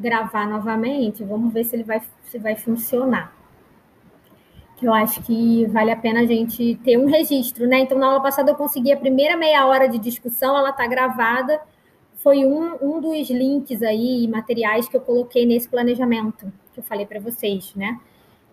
gravar 0.00 0.48
novamente, 0.48 1.22
vamos 1.22 1.52
ver 1.52 1.64
se 1.64 1.76
ele 1.76 1.84
vai, 1.84 2.00
se 2.24 2.38
vai 2.38 2.56
funcionar. 2.56 3.36
Eu 4.82 4.94
acho 4.94 5.22
que 5.22 5.66
vale 5.66 5.90
a 5.90 5.96
pena 5.96 6.20
a 6.20 6.26
gente 6.26 6.74
ter 6.82 6.96
um 6.96 7.04
registro, 7.04 7.66
né? 7.68 7.80
Então, 7.80 7.98
na 7.98 8.06
aula 8.06 8.22
passada 8.22 8.50
eu 8.50 8.54
consegui 8.54 8.90
a 8.90 8.96
primeira 8.96 9.36
meia 9.36 9.66
hora 9.66 9.86
de 9.86 9.98
discussão, 9.98 10.56
ela 10.56 10.70
está 10.70 10.86
gravada. 10.86 11.60
Foi 12.16 12.46
um, 12.46 12.76
um 12.80 12.98
dos 12.98 13.28
links 13.28 13.82
aí, 13.82 14.26
materiais 14.26 14.88
que 14.88 14.96
eu 14.96 15.00
coloquei 15.02 15.44
nesse 15.44 15.68
planejamento, 15.68 16.50
que 16.72 16.80
eu 16.80 16.84
falei 16.84 17.04
para 17.04 17.20
vocês, 17.20 17.74
né? 17.74 18.00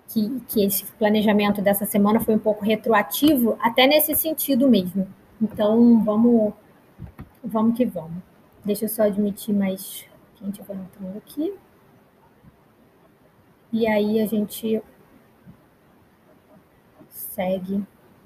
Que, 0.10 0.42
que 0.50 0.66
esse 0.66 0.86
planejamento 1.00 1.62
dessa 1.62 1.86
semana 1.86 2.20
foi 2.20 2.36
um 2.36 2.40
pouco 2.40 2.64
retroativo, 2.64 3.58
até 3.62 3.88
nesse 3.88 4.14
sentido 4.14 4.70
mesmo. 4.70 5.08
Então, 5.42 6.04
vamos, 6.04 6.54
vamos 7.42 7.78
que 7.78 7.86
vamos. 7.86 8.22
Deixa 8.66 8.84
eu 8.84 8.90
só 8.90 9.04
admitir 9.04 9.54
mais 9.54 10.07
gente 10.46 10.62
vai 10.62 10.78
entrando 10.78 11.18
aqui. 11.18 11.54
E 13.72 13.88
aí 13.88 14.22
a 14.22 14.26
gente 14.26 14.82
segue 17.10 17.84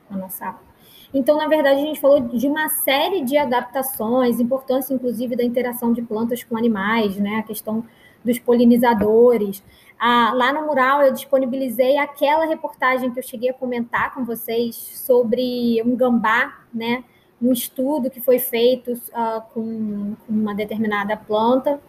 a 0.10 0.18
nossa 0.18 0.48
aula. 0.48 0.72
Então, 1.14 1.38
na 1.38 1.48
verdade, 1.48 1.82
a 1.82 1.86
gente 1.86 2.00
falou 2.00 2.22
de 2.22 2.48
uma 2.48 2.70
série 2.70 3.24
de 3.24 3.38
adaptações, 3.38 4.40
importância, 4.40 4.94
inclusive, 4.94 5.36
da 5.36 5.44
interação 5.44 5.92
de 5.92 6.02
plantas 6.02 6.44
com 6.44 6.56
animais, 6.56 7.18
né? 7.18 7.38
A 7.38 7.44
questão 7.44 7.86
dos 8.24 8.40
polinizadores. 8.40 9.64
Ah, 10.00 10.32
lá 10.34 10.54
no 10.54 10.66
mural, 10.66 11.02
eu 11.02 11.12
disponibilizei 11.12 11.98
aquela 11.98 12.46
reportagem 12.46 13.12
que 13.12 13.20
eu 13.20 13.24
cheguei 13.24 13.50
a 13.50 13.54
comentar 13.54 14.14
com 14.14 14.24
vocês 14.24 14.76
sobre 14.76 15.82
um 15.86 15.96
gambá, 15.96 16.62
né? 16.74 17.04
Um 17.42 17.52
estudo 17.52 18.10
que 18.10 18.22
foi 18.22 18.40
feito 18.40 18.94
uh, 18.94 19.42
com 19.54 20.16
uma 20.30 20.56
determinada 20.56 21.18
planta 21.18 21.82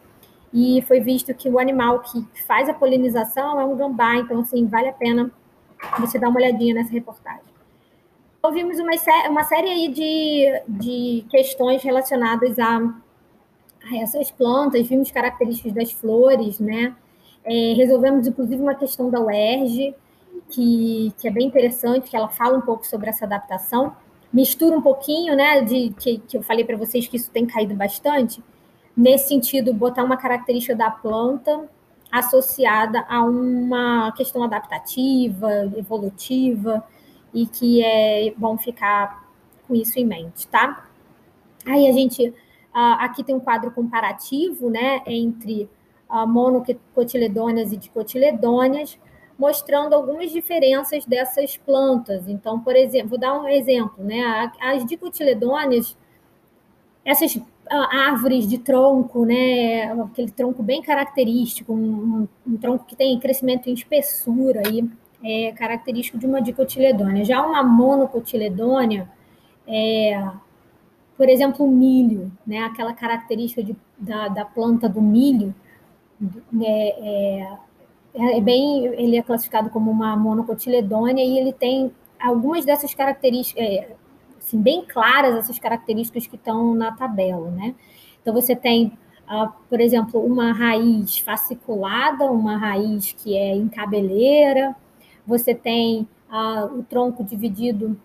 e 0.52 0.82
foi 0.82 1.00
visto 1.00 1.32
que 1.34 1.48
o 1.48 1.58
animal 1.58 2.00
que 2.00 2.24
faz 2.46 2.68
a 2.68 2.74
polinização 2.74 3.58
é 3.58 3.64
um 3.64 3.76
gambá, 3.76 4.16
então, 4.16 4.40
assim, 4.40 4.66
vale 4.66 4.88
a 4.88 4.92
pena 4.92 5.30
você 5.98 6.18
dar 6.18 6.28
uma 6.28 6.38
olhadinha 6.38 6.74
nessa 6.74 6.92
reportagem. 6.92 7.52
Ouvimos 8.42 8.78
uma, 8.78 8.90
uma 9.30 9.44
série 9.44 9.68
aí 9.68 9.88
de, 9.88 10.62
de 10.68 11.24
questões 11.30 11.82
relacionadas 11.82 12.58
a, 12.58 12.78
a 12.78 13.96
essas 13.96 14.30
plantas, 14.30 14.86
vimos 14.86 15.10
características 15.10 15.72
das 15.72 15.92
flores, 15.92 16.58
né? 16.58 16.94
É, 17.44 17.72
resolvemos, 17.74 18.26
inclusive, 18.26 18.60
uma 18.60 18.74
questão 18.74 19.10
da 19.10 19.20
UERJ, 19.20 19.94
que, 20.50 21.12
que 21.18 21.28
é 21.28 21.30
bem 21.30 21.46
interessante, 21.46 22.10
que 22.10 22.16
ela 22.16 22.28
fala 22.28 22.58
um 22.58 22.60
pouco 22.60 22.86
sobre 22.86 23.08
essa 23.08 23.24
adaptação. 23.24 23.96
Mistura 24.32 24.76
um 24.76 24.82
pouquinho, 24.82 25.36
né, 25.36 25.60
de 25.62 25.90
que, 25.98 26.18
que 26.18 26.36
eu 26.36 26.42
falei 26.42 26.64
para 26.64 26.76
vocês 26.76 27.06
que 27.06 27.16
isso 27.16 27.30
tem 27.30 27.46
caído 27.46 27.74
bastante, 27.74 28.42
nesse 28.96 29.28
sentido, 29.28 29.72
botar 29.72 30.04
uma 30.04 30.16
característica 30.16 30.74
da 30.74 30.90
planta 30.90 31.68
associada 32.10 33.04
a 33.08 33.22
uma 33.24 34.12
questão 34.12 34.42
adaptativa, 34.42 35.50
evolutiva, 35.76 36.84
e 37.32 37.46
que 37.46 37.82
é 37.82 38.34
bom 38.36 38.58
ficar 38.58 39.26
com 39.66 39.74
isso 39.74 39.98
em 39.98 40.04
mente, 40.04 40.46
tá? 40.48 40.86
Aí 41.64 41.88
a 41.88 41.92
gente 41.92 42.34
aqui 42.74 43.24
tem 43.24 43.34
um 43.34 43.40
quadro 43.40 43.70
comparativo, 43.70 44.68
né, 44.68 45.00
entre 45.06 45.70
monocotiledôneas 46.10 47.72
e 47.72 47.76
dicotiledôneas, 47.78 48.98
mostrando 49.38 49.94
algumas 49.94 50.30
diferenças 50.30 51.06
dessas 51.06 51.56
plantas. 51.56 52.28
Então, 52.28 52.60
por 52.60 52.76
exemplo, 52.76 53.08
vou 53.10 53.18
dar 53.18 53.40
um 53.40 53.48
exemplo, 53.48 54.04
né? 54.04 54.52
As 54.60 54.84
dicotiledôneas, 54.84 55.96
essas 57.02 57.38
árvores 57.70 58.46
de 58.46 58.58
tronco, 58.58 59.24
né? 59.24 59.92
Aquele 59.92 60.30
tronco 60.30 60.62
bem 60.62 60.82
característico, 60.82 61.72
um, 61.72 62.28
um 62.46 62.56
tronco 62.56 62.84
que 62.84 62.96
tem 62.96 63.18
crescimento 63.18 63.68
em 63.68 63.74
espessura 63.74 64.62
aí, 64.66 64.88
é 65.24 65.52
característico 65.52 66.18
de 66.18 66.26
uma 66.26 66.42
dicotiledônia. 66.42 67.24
Já 67.24 67.44
uma 67.44 67.62
monocotiledônia, 67.62 69.08
é, 69.66 70.28
por 71.16 71.28
exemplo, 71.28 71.66
o 71.66 71.70
milho, 71.70 72.30
né? 72.46 72.60
Aquela 72.60 72.92
característica 72.92 73.62
de, 73.62 73.76
da, 73.98 74.28
da 74.28 74.44
planta 74.44 74.88
do 74.88 75.00
milho, 75.00 75.54
é, 76.60 77.48
é, 78.14 78.38
é 78.38 78.40
bem, 78.40 78.86
ele 78.86 79.16
é 79.16 79.22
classificado 79.22 79.70
como 79.70 79.90
uma 79.90 80.16
monocotiledônia 80.16 81.24
e 81.24 81.38
ele 81.38 81.52
tem 81.52 81.92
algumas 82.20 82.64
dessas 82.64 82.94
características, 82.94 83.64
é, 83.64 83.96
assim, 84.44 84.60
bem 84.60 84.84
claras 84.84 85.36
essas 85.36 85.58
características 85.58 86.26
que 86.26 86.36
estão 86.36 86.74
na 86.74 86.92
tabela, 86.92 87.50
né? 87.50 87.74
Então, 88.20 88.34
você 88.34 88.54
tem, 88.54 88.92
uh, 89.28 89.50
por 89.68 89.80
exemplo, 89.80 90.24
uma 90.24 90.52
raiz 90.52 91.18
fasciculada, 91.18 92.24
uma 92.24 92.56
raiz 92.56 93.12
que 93.12 93.36
é 93.36 93.54
em 93.54 93.68
cabeleira, 93.68 94.76
você 95.26 95.54
tem 95.54 96.08
uh, 96.30 96.78
o 96.78 96.82
tronco 96.82 97.24
dividido 97.24 97.98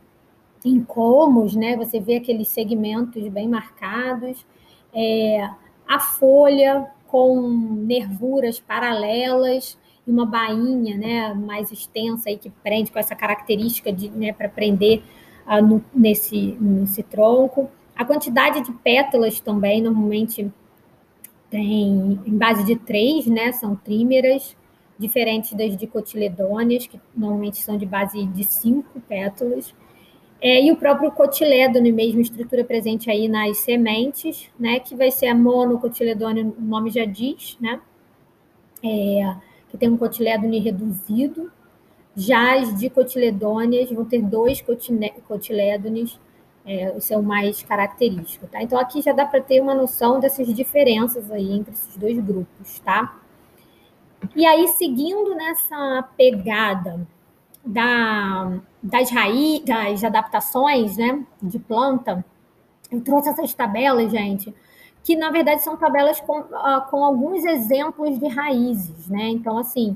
em 0.64 0.84
comos, 0.84 1.56
né? 1.56 1.76
Você 1.78 2.00
vê 2.00 2.18
aqueles 2.18 2.48
segmentos 2.50 3.28
bem 3.30 3.48
marcados, 3.48 4.46
é, 4.94 5.50
a 5.88 6.00
folha 6.00 6.88
com 7.08 7.40
nervuras 7.86 8.60
paralelas 8.60 9.78
e 10.06 10.12
uma 10.12 10.26
bainha, 10.26 10.98
né, 10.98 11.34
mais 11.34 11.72
extensa 11.72 12.30
aí 12.30 12.38
que 12.38 12.50
prende 12.50 12.92
com 12.92 13.00
essa 13.00 13.16
característica 13.16 13.92
de, 13.92 14.10
né, 14.10 14.34
para 14.34 14.50
prender 14.50 15.04
no, 15.62 15.84
nesse, 15.94 16.58
nesse 16.60 17.02
tronco. 17.02 17.70
A 17.96 18.06
quantidade 18.06 18.62
de 18.62 18.72
pétalas 18.72 19.40
também, 19.40 19.82
normalmente, 19.82 20.52
tem 21.50 22.20
em 22.26 22.38
base 22.38 22.64
de 22.64 22.76
três, 22.76 23.26
né? 23.26 23.52
São 23.54 23.76
trímeras, 23.76 24.56
diferentes 25.00 25.54
das 25.54 25.76
dicotiledôneas, 25.78 26.86
que 26.86 27.00
normalmente 27.16 27.58
são 27.62 27.78
de 27.78 27.86
base 27.86 28.26
de 28.26 28.44
cinco 28.44 29.00
pétalas. 29.02 29.74
É, 30.40 30.64
e 30.64 30.72
o 30.72 30.76
próprio 30.76 31.12
cotilédone, 31.12 31.92
mesmo 31.92 32.22
estrutura 32.22 32.64
presente 32.64 33.10
aí 33.10 33.28
nas 33.28 33.58
sementes, 33.60 34.50
né? 34.60 34.80
Que 34.80 34.96
vai 34.96 35.10
ser 35.10 35.28
a 35.28 35.36
monocotiledônea, 35.36 36.46
o 36.46 36.62
nome 36.62 36.92
já 36.92 37.06
diz, 37.06 37.58
né? 37.60 37.80
É, 38.84 39.36
que 39.70 39.78
tem 39.78 39.90
um 39.90 39.98
cotilédone 39.98 40.60
reduzido, 40.60 41.52
já 42.18 42.58
as 42.58 42.76
dicotiledôneas 42.76 43.92
vão 43.92 44.04
ter 44.04 44.24
dois 44.24 44.64
cotilédones, 45.28 46.20
é, 46.66 46.98
esse 46.98 47.14
é 47.14 47.18
o 47.18 47.22
mais 47.22 47.62
característico, 47.62 48.48
tá? 48.48 48.62
Então, 48.64 48.80
aqui 48.80 49.04
já 49.04 49.14
dá 49.14 49.24
para 49.24 49.40
ter 49.40 49.62
uma 49.62 49.76
noção 49.76 50.20
dessas 50.20 50.52
diferenças 50.54 51.30
aí 51.30 51.54
entre 51.54 51.74
esses 51.74 51.96
dois 51.96 52.18
grupos, 52.20 52.80
tá? 52.80 53.20
E 54.36 54.44
aí, 54.48 54.68
seguindo 54.70 55.36
nessa 55.36 56.10
pegada 56.18 57.08
da, 57.64 58.60
das 58.82 59.12
raízes, 59.12 59.66
das 59.66 60.04
adaptações, 60.04 60.98
né, 60.98 61.24
de 61.40 61.60
planta, 61.60 62.26
eu 62.92 63.00
trouxe 63.00 63.30
essas 63.30 63.54
tabelas, 63.54 64.12
gente, 64.12 64.54
que 65.04 65.16
na 65.16 65.30
verdade 65.30 65.64
são 65.64 65.78
tabelas 65.78 66.20
com, 66.20 66.40
uh, 66.40 66.82
com 66.90 67.04
alguns 67.04 67.46
exemplos 67.46 68.18
de 68.18 68.28
raízes, 68.28 69.08
né? 69.08 69.30
Então, 69.30 69.58
assim, 69.58 69.96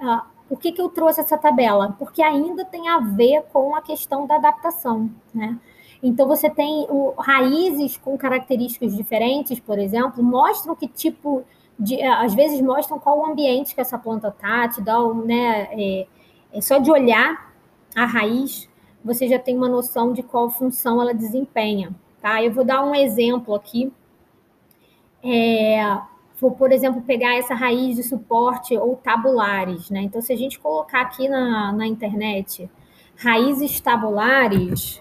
uh, 0.00 0.22
por 0.48 0.58
que, 0.58 0.72
que 0.72 0.80
eu 0.80 0.88
trouxe 0.88 1.20
essa 1.20 1.36
tabela? 1.36 1.94
Porque 1.98 2.22
ainda 2.22 2.64
tem 2.64 2.88
a 2.88 2.98
ver 2.98 3.42
com 3.52 3.76
a 3.76 3.82
questão 3.82 4.26
da 4.26 4.36
adaptação, 4.36 5.10
né? 5.34 5.58
Então, 6.02 6.26
você 6.26 6.48
tem 6.48 6.86
o, 6.88 7.12
raízes 7.18 7.96
com 7.96 8.16
características 8.16 8.96
diferentes, 8.96 9.58
por 9.60 9.78
exemplo, 9.78 10.22
mostram 10.22 10.74
que 10.74 10.86
tipo 10.86 11.44
de. 11.78 12.00
Às 12.02 12.34
vezes 12.34 12.60
mostram 12.60 12.98
qual 12.98 13.18
o 13.18 13.26
ambiente 13.26 13.74
que 13.74 13.80
essa 13.80 13.98
planta 13.98 14.28
está, 14.28 14.68
te 14.68 14.80
dá, 14.80 14.98
né? 15.14 15.68
É, 15.72 16.06
é 16.52 16.60
só 16.60 16.78
de 16.78 16.90
olhar 16.90 17.52
a 17.94 18.04
raiz, 18.04 18.68
você 19.04 19.28
já 19.28 19.38
tem 19.38 19.56
uma 19.56 19.68
noção 19.68 20.12
de 20.12 20.22
qual 20.22 20.48
função 20.50 21.00
ela 21.00 21.12
desempenha, 21.12 21.94
tá? 22.20 22.42
Eu 22.42 22.52
vou 22.52 22.64
dar 22.64 22.84
um 22.84 22.94
exemplo 22.94 23.54
aqui. 23.54 23.92
É, 25.22 25.82
for, 26.38 26.52
por 26.52 26.70
exemplo, 26.70 27.02
pegar 27.02 27.34
essa 27.36 27.52
raiz 27.52 27.96
de 27.96 28.02
suporte 28.04 28.76
ou 28.76 28.96
tabulares, 28.96 29.90
né? 29.90 30.02
Então, 30.02 30.22
se 30.22 30.32
a 30.32 30.36
gente 30.36 30.58
colocar 30.58 31.00
aqui 31.00 31.28
na, 31.28 31.72
na 31.72 31.86
internet 31.86 32.70
raízes 33.16 33.80
tabulares, 33.80 35.00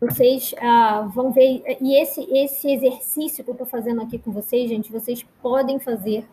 vocês 0.00 0.52
uh, 0.54 1.08
vão 1.10 1.30
ver. 1.30 1.62
E 1.80 1.94
esse, 2.02 2.20
esse 2.32 2.72
exercício 2.72 3.44
que 3.44 3.50
eu 3.50 3.54
estou 3.54 3.66
fazendo 3.66 4.02
aqui 4.02 4.18
com 4.18 4.32
vocês, 4.32 4.68
gente, 4.68 4.90
vocês 4.90 5.24
podem 5.40 5.78
fazer. 5.78 6.26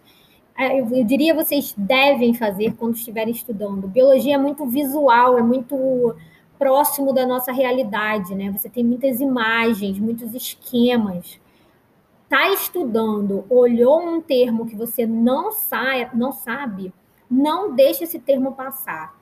Ah, 0.57 0.75
eu, 0.75 0.89
eu 0.89 1.03
diria 1.03 1.35
vocês 1.35 1.75
devem 1.77 2.33
fazer 2.33 2.73
quando 2.73 2.95
estiverem 2.95 3.31
estudando. 3.31 3.87
Biologia 3.87 4.33
é 4.33 4.37
muito 4.39 4.65
visual, 4.65 5.37
é 5.37 5.43
muito 5.43 6.15
próximo 6.59 7.13
da 7.13 7.25
nossa 7.25 7.53
realidade, 7.53 8.35
né? 8.35 8.51
Você 8.51 8.69
tem 8.69 8.83
muitas 8.83 9.21
imagens, 9.21 9.97
muitos 9.97 10.35
esquemas. 10.35 11.39
Tá 12.27 12.51
estudando, 12.51 13.45
olhou 13.49 13.99
um 14.01 14.21
termo 14.21 14.67
que 14.67 14.75
você 14.75 15.07
não 15.07 15.51
sabe, 15.51 16.15
não 16.15 16.31
sabe, 16.31 16.93
não 17.31 17.73
deixe 17.73 18.03
esse 18.03 18.19
termo 18.19 18.51
passar. 18.51 19.17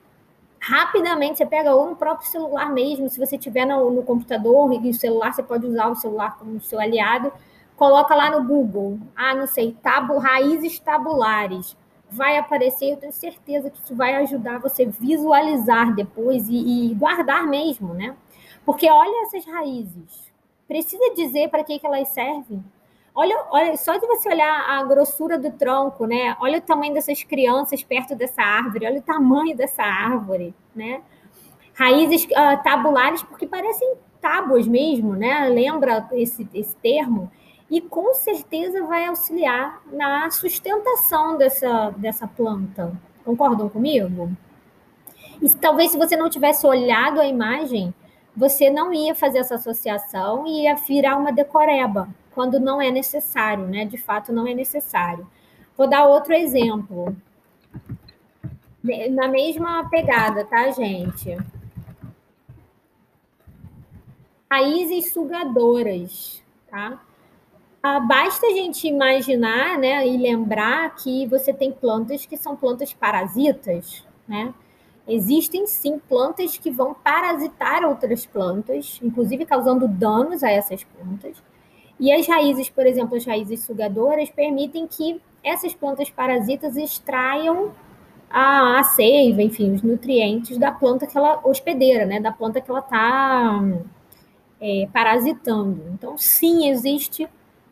Rapidamente 0.60 1.38
você 1.38 1.46
pega 1.46 1.74
ou 1.74 1.88
no 1.88 1.96
próprio 1.96 2.28
celular 2.28 2.70
mesmo, 2.70 3.08
se 3.08 3.18
você 3.18 3.38
tiver 3.38 3.64
no, 3.64 3.90
no 3.90 4.02
computador 4.02 4.70
e 4.84 4.90
o 4.90 4.94
celular, 4.94 5.32
você 5.32 5.42
pode 5.42 5.64
usar 5.64 5.88
o 5.88 5.94
celular 5.94 6.36
como 6.36 6.60
seu 6.60 6.80
aliado, 6.80 7.32
coloca 7.76 8.14
lá 8.14 8.30
no 8.30 8.46
Google, 8.46 8.98
ah, 9.14 9.34
não 9.34 9.46
sei, 9.46 9.72
tabu, 9.80 10.18
raízes 10.18 10.80
tabulares. 10.80 11.76
Vai 12.10 12.38
aparecer, 12.38 12.92
eu 12.92 12.96
tenho 12.96 13.12
certeza 13.12 13.70
que 13.70 13.78
isso 13.78 13.94
vai 13.94 14.14
ajudar 14.16 14.58
você 14.58 14.86
visualizar 14.86 15.94
depois 15.94 16.48
e, 16.48 16.90
e 16.90 16.94
guardar 16.94 17.46
mesmo, 17.46 17.92
né? 17.92 18.16
Porque 18.64 18.90
olha 18.90 19.26
essas 19.26 19.44
raízes. 19.46 20.32
Precisa 20.66 21.14
dizer 21.14 21.48
para 21.48 21.64
que, 21.64 21.78
que 21.78 21.86
elas 21.86 22.08
servem? 22.08 22.62
Olha, 23.14 23.36
olha, 23.50 23.76
só 23.76 23.96
de 23.96 24.06
você 24.06 24.28
olhar 24.28 24.70
a 24.70 24.84
grossura 24.84 25.38
do 25.38 25.50
tronco, 25.50 26.06
né? 26.06 26.36
Olha 26.40 26.58
o 26.58 26.60
tamanho 26.60 26.94
dessas 26.94 27.22
crianças 27.24 27.82
perto 27.82 28.14
dessa 28.14 28.42
árvore, 28.42 28.86
olha 28.86 29.00
o 29.00 29.02
tamanho 29.02 29.56
dessa 29.56 29.82
árvore, 29.82 30.54
né? 30.74 31.02
Raízes 31.74 32.24
uh, 32.24 32.62
tabulares, 32.62 33.22
porque 33.22 33.46
parecem 33.46 33.94
tábuas 34.20 34.68
mesmo, 34.68 35.14
né? 35.14 35.48
Lembra 35.48 36.08
esse, 36.12 36.48
esse 36.54 36.76
termo? 36.76 37.30
E 37.70 37.80
com 37.80 38.14
certeza 38.14 38.84
vai 38.84 39.06
auxiliar 39.06 39.82
na 39.92 40.30
sustentação 40.30 41.36
dessa, 41.36 41.90
dessa 41.90 42.26
planta. 42.26 42.92
Concordam 43.24 43.68
comigo? 43.68 44.30
E 45.42 45.48
talvez 45.50 45.90
se 45.90 45.98
você 45.98 46.16
não 46.16 46.30
tivesse 46.30 46.66
olhado 46.66 47.20
a 47.20 47.26
imagem, 47.26 47.92
você 48.34 48.70
não 48.70 48.92
ia 48.92 49.14
fazer 49.14 49.38
essa 49.38 49.56
associação 49.56 50.46
e 50.46 50.62
ia 50.62 50.74
virar 50.76 51.16
uma 51.16 51.32
decoreba, 51.32 52.08
quando 52.32 52.58
não 52.58 52.80
é 52.80 52.90
necessário, 52.90 53.66
né? 53.66 53.84
De 53.84 53.98
fato, 53.98 54.32
não 54.32 54.46
é 54.46 54.54
necessário. 54.54 55.28
Vou 55.76 55.86
dar 55.86 56.06
outro 56.06 56.32
exemplo. 56.32 57.14
Na 59.10 59.28
mesma 59.28 59.88
pegada, 59.90 60.44
tá, 60.44 60.70
gente? 60.70 61.36
Raízes 64.50 65.12
sugadoras, 65.12 66.42
tá? 66.70 66.98
Ah, 67.82 68.00
basta 68.00 68.46
a 68.46 68.50
gente 68.50 68.88
imaginar 68.88 69.78
né, 69.78 70.06
e 70.06 70.16
lembrar 70.16 70.94
que 70.96 71.26
você 71.26 71.52
tem 71.52 71.70
plantas 71.72 72.26
que 72.26 72.36
são 72.36 72.56
plantas 72.56 72.92
parasitas, 72.92 74.04
né? 74.26 74.52
Existem 75.06 75.66
sim 75.66 75.98
plantas 75.98 76.58
que 76.58 76.70
vão 76.70 76.92
parasitar 76.92 77.84
outras 77.84 78.26
plantas, 78.26 78.98
inclusive 79.02 79.46
causando 79.46 79.88
danos 79.88 80.42
a 80.42 80.50
essas 80.50 80.84
plantas. 80.84 81.42
E 82.00 82.12
as 82.12 82.26
raízes, 82.26 82.68
por 82.68 82.86
exemplo, 82.86 83.16
as 83.16 83.24
raízes 83.24 83.60
sugadoras, 83.62 84.28
permitem 84.30 84.86
que 84.86 85.20
essas 85.42 85.72
plantas 85.74 86.10
parasitas 86.10 86.76
extraiam 86.76 87.72
a, 88.30 88.80
a 88.80 88.84
seiva, 88.84 89.42
enfim, 89.42 89.72
os 89.72 89.82
nutrientes 89.82 90.58
da 90.58 90.72
planta 90.72 91.06
que 91.06 91.16
ela 91.16 91.40
hospedeira, 91.44 92.04
né? 92.04 92.20
Da 92.20 92.32
planta 92.32 92.60
que 92.60 92.70
ela 92.70 92.80
está 92.80 93.62
é, 94.60 94.88
parasitando. 94.92 95.82
Então, 95.94 96.18
sim, 96.18 96.68
existe 96.68 97.28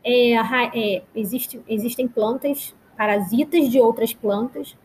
é, 0.06 0.34
é, 0.34 1.02
existe, 1.14 1.60
existem 1.68 2.06
plantas 2.06 2.74
parasitas 2.96 3.68
de 3.68 3.80
outras 3.80 4.14
plantas 4.14 4.76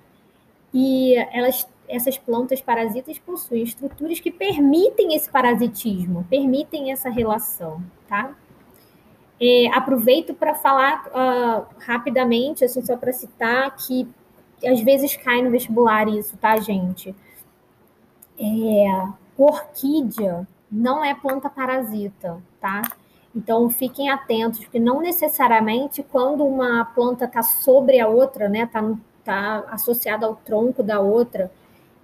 e 0.73 1.15
elas, 1.31 1.68
essas 1.88 2.18
plantas 2.18 2.59
parasitas 2.59 3.19
possuem 3.19 3.63
estruturas 3.63 4.19
que 4.19 4.31
permitem 4.31 5.15
esse 5.15 5.29
parasitismo, 5.29 6.25
permitem 6.29 6.91
essa 6.91 7.09
relação, 7.09 7.81
tá? 8.07 8.35
É, 9.39 9.68
aproveito 9.73 10.33
para 10.33 10.56
falar 10.56 11.06
uh, 11.07 11.65
rapidamente, 11.79 12.63
assim, 12.63 12.81
só 12.81 12.97
para 12.97 13.13
citar 13.13 13.75
que 13.75 14.07
às 14.65 14.81
vezes 14.81 15.15
cai 15.15 15.41
no 15.41 15.51
vestibular 15.51 16.07
isso, 16.07 16.38
tá, 16.38 16.59
gente? 16.59 17.15
É, 18.39 19.07
orquídea 19.38 20.47
não 20.71 21.03
é 21.03 21.13
planta 21.13 21.50
parasita, 21.50 22.41
tá? 22.59 22.81
Então, 23.36 23.69
fiquem 23.69 24.10
atentos, 24.10 24.60
porque 24.60 24.80
não 24.80 25.01
necessariamente 25.01 26.04
quando 26.04 26.45
uma 26.45 26.83
planta 26.86 27.25
está 27.25 27.42
sobre 27.42 28.00
a 28.00 28.07
outra, 28.07 28.50
né, 28.50 28.63
está 28.63 28.94
tá 29.24 29.63
associada 29.69 30.25
ao 30.25 30.36
tronco 30.36 30.83
da 30.83 31.00
outra, 31.00 31.51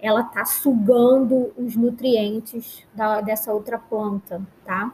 ela 0.00 0.22
está 0.22 0.44
sugando 0.44 1.52
os 1.56 1.76
nutrientes 1.76 2.84
da, 2.94 3.20
dessa 3.20 3.52
outra 3.52 3.78
planta, 3.78 4.40
tá? 4.64 4.92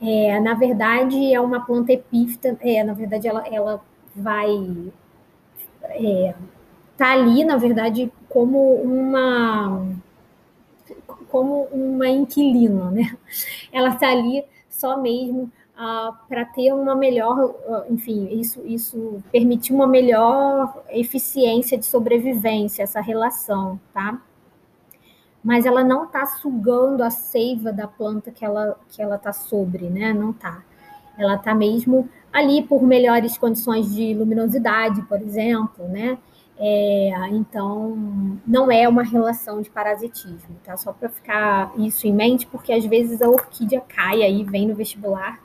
É, 0.00 0.38
na 0.40 0.54
verdade, 0.54 1.34
é 1.34 1.40
uma 1.40 1.60
planta 1.64 1.92
epífita, 1.92 2.56
é, 2.60 2.82
na 2.84 2.92
verdade, 2.94 3.26
ela, 3.26 3.46
ela 3.48 3.82
vai 4.14 4.92
é, 5.82 6.34
tá 6.96 7.12
ali, 7.12 7.44
na 7.44 7.56
verdade, 7.56 8.12
como 8.28 8.74
uma 8.82 9.86
como 11.28 11.64
uma 11.72 12.08
inquilina, 12.08 12.90
né? 12.90 13.16
Ela 13.72 13.90
está 13.90 14.08
ali 14.08 14.44
só 14.76 14.96
mesmo 14.96 15.50
Uh, 15.76 16.10
para 16.26 16.42
ter 16.42 16.72
uma 16.72 16.94
melhor, 16.94 17.38
uh, 17.38 17.92
enfim, 17.92 18.28
isso, 18.40 18.62
isso 18.64 19.22
permitir 19.30 19.74
uma 19.74 19.86
melhor 19.86 20.82
eficiência 20.88 21.76
de 21.76 21.84
sobrevivência, 21.84 22.82
essa 22.82 22.98
relação, 22.98 23.78
tá? 23.92 24.18
Mas 25.44 25.66
ela 25.66 25.84
não 25.84 26.04
está 26.04 26.24
sugando 26.24 27.02
a 27.02 27.10
seiva 27.10 27.74
da 27.74 27.86
planta 27.86 28.30
que 28.30 28.42
ela 28.42 28.80
que 28.88 29.02
ela 29.02 29.16
está 29.16 29.34
sobre, 29.34 29.90
né? 29.90 30.14
Não 30.14 30.30
está. 30.30 30.62
Ela 31.18 31.34
está 31.34 31.54
mesmo 31.54 32.08
ali 32.32 32.62
por 32.62 32.82
melhores 32.82 33.36
condições 33.36 33.94
de 33.94 34.14
luminosidade, 34.14 35.02
por 35.02 35.20
exemplo, 35.20 35.86
né? 35.88 36.16
É, 36.58 37.10
então, 37.32 38.38
não 38.46 38.70
é 38.70 38.88
uma 38.88 39.02
relação 39.02 39.60
de 39.60 39.68
parasitismo, 39.68 40.56
tá? 40.64 40.76
Só 40.76 40.92
para 40.92 41.08
ficar 41.08 41.72
isso 41.78 42.06
em 42.06 42.12
mente, 42.12 42.46
porque 42.46 42.72
às 42.72 42.84
vezes 42.84 43.20
a 43.20 43.28
orquídea 43.28 43.80
cai 43.80 44.22
aí, 44.22 44.42
vem 44.42 44.66
no 44.66 44.74
vestibular, 44.74 45.38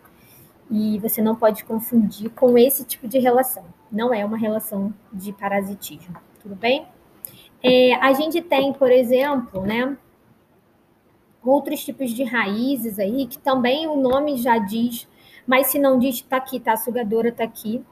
e 0.70 0.98
você 1.00 1.22
não 1.22 1.36
pode 1.36 1.66
confundir 1.66 2.30
com 2.30 2.58
esse 2.58 2.86
tipo 2.86 3.08
de 3.08 3.20
relação. 3.20 3.66
Não 3.92 4.14
é 4.14 4.24
uma 4.24 4.38
relação 4.38 4.94
de 5.12 5.34
parasitismo, 5.34 6.16
tudo 6.42 6.56
bem? 6.56 6.88
É, 7.62 7.94
a 7.96 8.14
gente 8.14 8.42
tem, 8.42 8.72
por 8.72 8.90
exemplo, 8.90 9.62
né, 9.62 9.98
outros 11.44 11.84
tipos 11.84 12.12
de 12.12 12.24
raízes 12.24 13.00
aí, 13.00 13.28
que 13.28 13.38
também 13.38 13.86
o 13.88 13.98
nome 13.98 14.38
já 14.38 14.58
diz, 14.58 15.08
mas 15.46 15.68
se 15.68 15.78
não 15.78 16.00
diz, 16.00 16.22
tá 16.22 16.38
aqui, 16.38 16.60
tá? 16.60 16.74
A 16.74 16.78
sugadora 16.78 17.32
tá 17.32 17.44
aqui. 17.44 17.84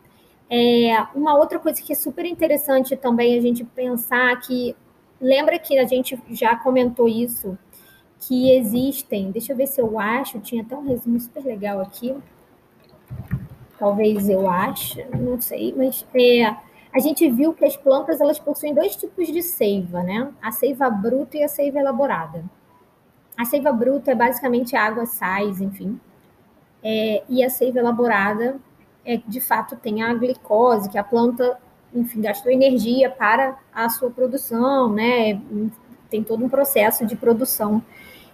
É, 0.50 1.00
uma 1.14 1.38
outra 1.38 1.60
coisa 1.60 1.82
que 1.82 1.94
é 1.94 1.96
super 1.96 2.26
interessante 2.26 2.96
também 2.98 3.38
a 3.38 3.42
gente 3.42 3.64
pensar 3.64 4.36
que 4.40 4.76
lembra 5.22 5.60
que 5.60 5.78
a 5.78 5.86
gente 5.86 6.20
já 6.32 6.56
comentou 6.56 7.08
isso 7.08 7.58
que 8.20 8.52
existem. 8.52 9.32
Deixa 9.32 9.54
eu 9.54 9.58
ver 9.58 9.68
se 9.68 9.80
eu 9.80 10.00
acho. 10.00 10.40
Tinha 10.40 10.64
até 10.64 10.76
um 10.76 10.88
resumo 10.88 11.20
super 11.20 11.44
legal 11.44 11.80
aqui. 11.80 12.16
Talvez 13.78 14.28
eu 14.28 14.50
ache, 14.50 15.06
não 15.18 15.40
sei, 15.40 15.74
mas 15.76 16.06
é, 16.14 16.54
a 16.92 17.00
gente 17.00 17.30
viu 17.30 17.54
que 17.54 17.64
as 17.64 17.78
plantas 17.78 18.20
elas 18.20 18.38
possuem 18.38 18.74
dois 18.74 18.96
tipos 18.96 19.28
de 19.28 19.42
seiva, 19.42 20.04
né? 20.04 20.34
A 20.42 20.52
seiva 20.52 20.90
bruta 20.90 21.38
e 21.38 21.44
a 21.44 21.48
seiva 21.48 21.80
elaborada. 21.80 22.44
A 23.38 23.46
seiva 23.46 23.72
bruta 23.72 24.12
é 24.12 24.16
basicamente 24.16 24.76
água, 24.76 25.06
sais, 25.06 25.62
enfim. 25.62 25.98
É, 26.84 27.24
e 27.30 27.42
a 27.42 27.50
seiva 27.50 27.80
elaborada 27.80 28.60
é, 29.10 29.20
de 29.28 29.42
fato 29.42 29.76
tem 29.76 30.04
a 30.04 30.14
glicose, 30.14 30.88
que 30.88 30.98
a 30.98 31.04
planta, 31.04 31.58
enfim, 31.92 32.22
gastou 32.22 32.52
energia 32.52 33.10
para 33.10 33.58
a 33.74 33.90
sua 33.90 34.12
produção, 34.12 34.94
né? 34.94 35.42
Tem 36.12 36.24
todo 36.24 36.46
um 36.46 36.50
processo 36.50 37.08
de 37.08 37.16
produção 37.16 37.82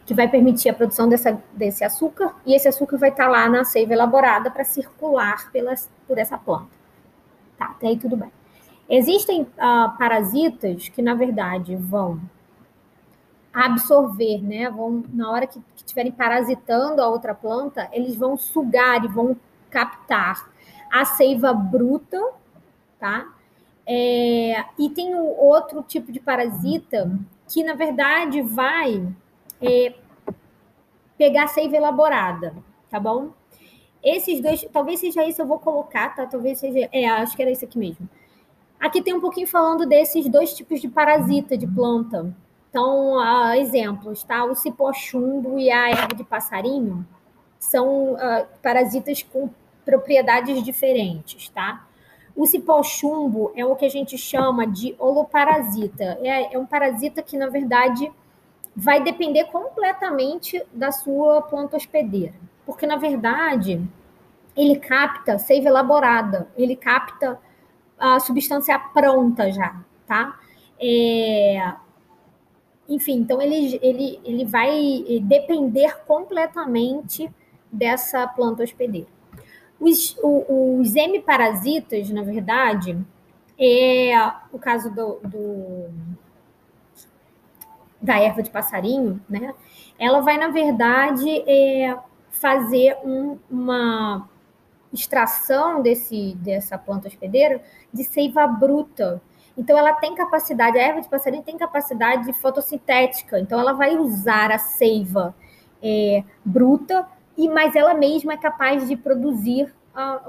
que 0.06 0.14
vai 0.14 0.28
permitir 0.28 0.68
a 0.68 0.74
produção 0.74 1.08
dessa, 1.08 1.42
desse 1.54 1.86
açúcar, 1.86 2.36
e 2.46 2.54
esse 2.54 2.68
açúcar 2.68 2.98
vai 2.98 3.10
estar 3.10 3.30
lá 3.30 3.48
na 3.48 3.64
seiva 3.64 3.94
elaborada 3.94 4.52
para 4.52 4.66
circular 4.66 5.50
pelas, 5.50 5.90
por 6.06 6.18
essa 6.18 6.38
planta. 6.38 6.68
Tá, 7.58 7.68
até 7.68 7.88
aí 7.88 7.98
tudo 7.98 8.18
bem. 8.18 8.32
Existem 8.90 9.44
uh, 9.44 9.98
parasitas 9.98 10.90
que, 10.90 11.02
na 11.02 11.14
verdade, 11.16 11.74
vão 11.78 12.20
absorver, 13.54 14.44
né? 14.44 14.70
Vão, 14.70 15.06
na 15.14 15.32
hora 15.32 15.48
que 15.48 15.60
estiverem 15.74 16.12
parasitando 16.12 17.02
a 17.02 17.08
outra 17.08 17.34
planta, 17.34 17.88
eles 17.94 18.14
vão 18.18 18.36
sugar 18.36 19.06
e 19.06 19.08
vão 19.08 19.38
captar 19.70 20.54
a 20.96 21.04
seiva 21.04 21.54
bruta, 21.54 22.22
tá? 22.98 23.28
É, 23.86 24.64
e 24.80 24.90
tem 24.90 25.14
o 25.14 25.26
outro 25.26 25.84
tipo 25.84 26.10
de 26.10 26.22
parasita 26.22 27.12
que, 27.50 27.62
na 27.64 27.74
verdade, 27.74 28.42
vai 28.42 29.06
é, 29.62 29.94
pegar 31.18 31.44
a 31.44 31.48
seiva 31.48 31.76
elaborada, 31.76 32.56
tá 32.90 32.98
bom? 32.98 33.32
Esses 34.02 34.40
dois, 34.40 34.66
talvez 34.72 35.02
seja 35.02 35.28
isso, 35.28 35.42
eu 35.42 35.46
vou 35.46 35.60
colocar, 35.60 36.16
tá? 36.16 36.26
Talvez 36.26 36.60
seja. 36.60 36.88
É, 36.94 37.06
acho 37.10 37.36
que 37.36 37.42
era 37.42 37.52
isso 37.52 37.66
aqui 37.66 37.78
mesmo. 37.78 38.08
Aqui 38.80 39.02
tem 39.02 39.14
um 39.14 39.20
pouquinho 39.20 39.48
falando 39.48 39.86
desses 39.86 40.30
dois 40.30 40.54
tipos 40.54 40.80
de 40.80 40.88
parasita 40.88 41.58
de 41.58 41.68
planta. 41.68 42.34
Então, 42.70 43.18
uh, 43.18 43.54
exemplos, 43.56 44.24
tá? 44.24 44.46
O 44.46 44.56
cipó 44.56 44.94
chumbo 44.94 45.60
e 45.60 45.70
a 45.70 45.90
erva 45.90 46.16
de 46.16 46.24
passarinho 46.24 47.06
são 47.60 48.14
uh, 48.14 48.46
parasitas 48.62 49.24
com 49.24 49.50
propriedades 49.86 50.64
diferentes, 50.64 51.48
tá? 51.50 51.86
O 52.36 52.46
cipó 52.46 52.84
chumbo 52.84 53.54
é 53.56 53.66
o 53.66 53.76
que 53.76 53.86
a 53.86 53.90
gente 53.90 54.18
chama 54.18 54.68
de 54.68 54.94
holoparasita. 55.00 56.20
É, 56.22 56.56
é 56.56 56.60
um 56.60 56.66
parasita 56.66 57.24
que, 57.24 57.38
na 57.38 57.48
verdade, 57.48 58.12
vai 58.76 59.02
depender 59.02 59.46
completamente 59.46 60.62
da 60.74 60.92
sua 60.92 61.42
planta 61.44 61.78
hospedeira. 61.78 62.34
Porque, 62.66 62.86
na 62.86 62.98
verdade, 62.98 63.82
ele 64.56 64.78
capta 64.78 65.38
seiva 65.38 65.70
elaborada, 65.70 66.50
ele 66.58 66.76
capta 66.76 67.40
a 67.98 68.20
substância 68.20 68.78
pronta 68.78 69.50
já, 69.50 69.82
tá? 70.06 70.38
É, 70.78 71.74
enfim, 72.90 73.20
então 73.20 73.42
ele, 73.42 73.80
ele, 73.82 74.20
ele 74.26 74.46
vai 74.46 75.04
depender 75.24 76.02
completamente 76.06 77.32
dessa 77.72 78.28
planta 78.28 78.64
hospedeira. 78.64 79.15
Os, 79.80 80.18
os 80.24 80.96
hemiparasitas, 80.96 82.10
na 82.10 82.24
verdade, 82.24 82.98
é 83.60 84.16
o 84.52 84.60
caso 84.60 84.90
do, 84.90 85.20
do, 85.24 85.90
da 88.02 88.20
erva 88.20 88.42
de 88.42 88.50
passarinho, 88.50 89.22
né? 89.30 89.54
Ela 89.98 90.22
vai, 90.22 90.38
na 90.38 90.50
verdade, 90.50 91.30
é, 91.48 91.98
fazer 92.30 92.98
um, 93.04 93.38
uma 93.50 94.28
extração 94.94 95.82
desse, 95.82 96.36
dessa 96.36 96.78
planta 96.78 97.08
hospedeira 97.08 97.62
de 97.94 98.04
seiva 98.04 98.48
bruta. 98.48 99.22
Então, 99.58 99.78
ela 99.78 99.94
tem 99.94 100.16
capacidade, 100.16 100.78
a 100.78 100.82
erva 100.82 101.02
de 101.02 101.10
passarinho 101.10 101.44
tem 101.44 101.58
capacidade 101.58 102.32
fotossintética, 102.34 103.40
então 103.40 103.60
ela 103.60 103.74
vai 103.74 103.98
usar 103.98 104.52
a 104.52 104.58
seiva 104.58 105.34
é, 105.82 106.24
bruta, 106.44 107.08
e 107.38 107.50
mas 107.50 107.76
ela 107.76 107.94
mesma 107.94 108.34
é 108.34 108.38
capaz 108.38 108.88
de 108.88 108.96
produzir 108.96 109.74
a, 109.94 110.22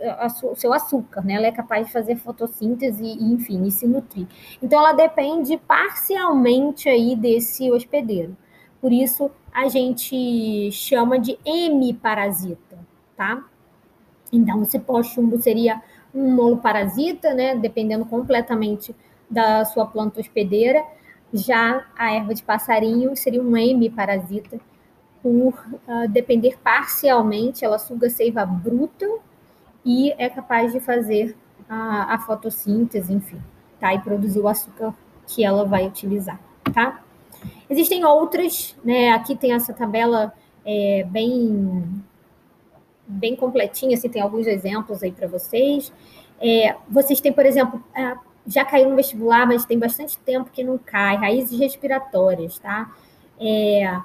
a, 0.00 0.24
a, 0.24 0.26
o 0.26 0.56
seu 0.56 0.72
açúcar, 0.72 1.22
né? 1.22 1.34
Ela 1.34 1.46
é 1.46 1.52
capaz 1.52 1.86
de 1.86 1.92
fazer 1.92 2.16
fotossíntese 2.16 3.04
e, 3.04 3.32
enfim, 3.32 3.66
e 3.66 3.70
se 3.70 3.86
nutrir. 3.86 4.26
Então, 4.62 4.78
ela 4.78 4.92
depende 4.92 5.56
parcialmente 5.58 6.88
aí 6.88 7.14
desse 7.14 7.70
hospedeiro. 7.70 8.36
Por 8.80 8.92
isso, 8.92 9.30
a 9.52 9.68
gente 9.68 10.72
chama 10.72 11.18
de 11.18 11.38
hemiparasita, 11.44 12.78
tá? 13.16 13.44
Então, 14.32 14.62
o 14.62 14.64
cipó 14.64 15.02
chumbo 15.02 15.40
seria 15.40 15.82
um 16.14 16.34
moloparasita, 16.34 17.34
né? 17.34 17.54
Dependendo 17.54 18.06
completamente 18.06 18.94
da 19.28 19.64
sua 19.64 19.86
planta 19.86 20.20
hospedeira. 20.20 20.82
Já 21.32 21.86
a 21.96 22.12
erva 22.12 22.34
de 22.34 22.42
passarinho 22.42 23.14
seria 23.16 23.42
um 23.42 23.56
hemiparasita, 23.56 24.58
por 25.22 25.54
uh, 25.86 26.08
depender 26.08 26.58
parcialmente, 26.62 27.64
ela 27.64 27.78
suga 27.78 28.08
seiva 28.08 28.44
bruta 28.44 29.06
e 29.84 30.12
é 30.18 30.28
capaz 30.28 30.72
de 30.72 30.80
fazer 30.80 31.36
a, 31.68 32.14
a 32.14 32.18
fotossíntese, 32.18 33.12
enfim, 33.12 33.40
tá? 33.78 33.94
E 33.94 34.00
produzir 34.00 34.40
o 34.40 34.48
açúcar 34.48 34.94
que 35.26 35.44
ela 35.44 35.64
vai 35.64 35.86
utilizar, 35.86 36.40
tá? 36.72 37.02
Existem 37.68 38.04
outras, 38.04 38.76
né? 38.84 39.10
Aqui 39.12 39.36
tem 39.36 39.52
essa 39.52 39.72
tabela 39.72 40.32
é, 40.64 41.04
bem 41.08 42.02
bem 43.06 43.34
completinha, 43.34 43.96
assim, 43.96 44.08
tem 44.08 44.22
alguns 44.22 44.46
exemplos 44.46 45.02
aí 45.02 45.10
para 45.10 45.26
vocês. 45.26 45.92
É, 46.40 46.76
vocês 46.88 47.20
têm, 47.20 47.32
por 47.32 47.44
exemplo, 47.44 47.82
é, 47.94 48.14
já 48.46 48.64
caiu 48.64 48.88
no 48.88 48.96
vestibular, 48.96 49.46
mas 49.46 49.64
tem 49.64 49.78
bastante 49.78 50.16
tempo 50.18 50.50
que 50.50 50.62
não 50.62 50.78
cai, 50.78 51.16
raízes 51.16 51.58
respiratórias, 51.58 52.58
tá? 52.58 52.90
É, 53.38 54.00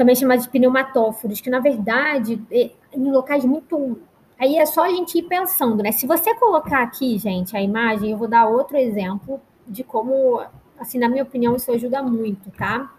também 0.00 0.16
chamado 0.16 0.40
de 0.40 0.48
pneumatóforos, 0.48 1.42
que 1.42 1.50
na 1.50 1.60
verdade, 1.60 2.42
é, 2.50 2.70
em 2.90 3.12
locais 3.12 3.44
muito. 3.44 4.00
Aí 4.38 4.56
é 4.56 4.64
só 4.64 4.84
a 4.86 4.88
gente 4.88 5.18
ir 5.18 5.24
pensando, 5.24 5.82
né? 5.82 5.92
Se 5.92 6.06
você 6.06 6.34
colocar 6.36 6.82
aqui, 6.82 7.18
gente, 7.18 7.54
a 7.54 7.60
imagem, 7.60 8.10
eu 8.10 8.16
vou 8.16 8.26
dar 8.26 8.46
outro 8.48 8.78
exemplo 8.78 9.38
de 9.68 9.84
como, 9.84 10.42
assim, 10.78 10.98
na 10.98 11.06
minha 11.06 11.22
opinião, 11.22 11.54
isso 11.54 11.70
ajuda 11.70 12.02
muito, 12.02 12.50
tá? 12.52 12.90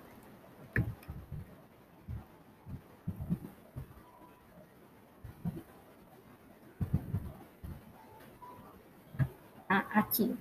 Aqui. 9.68 10.36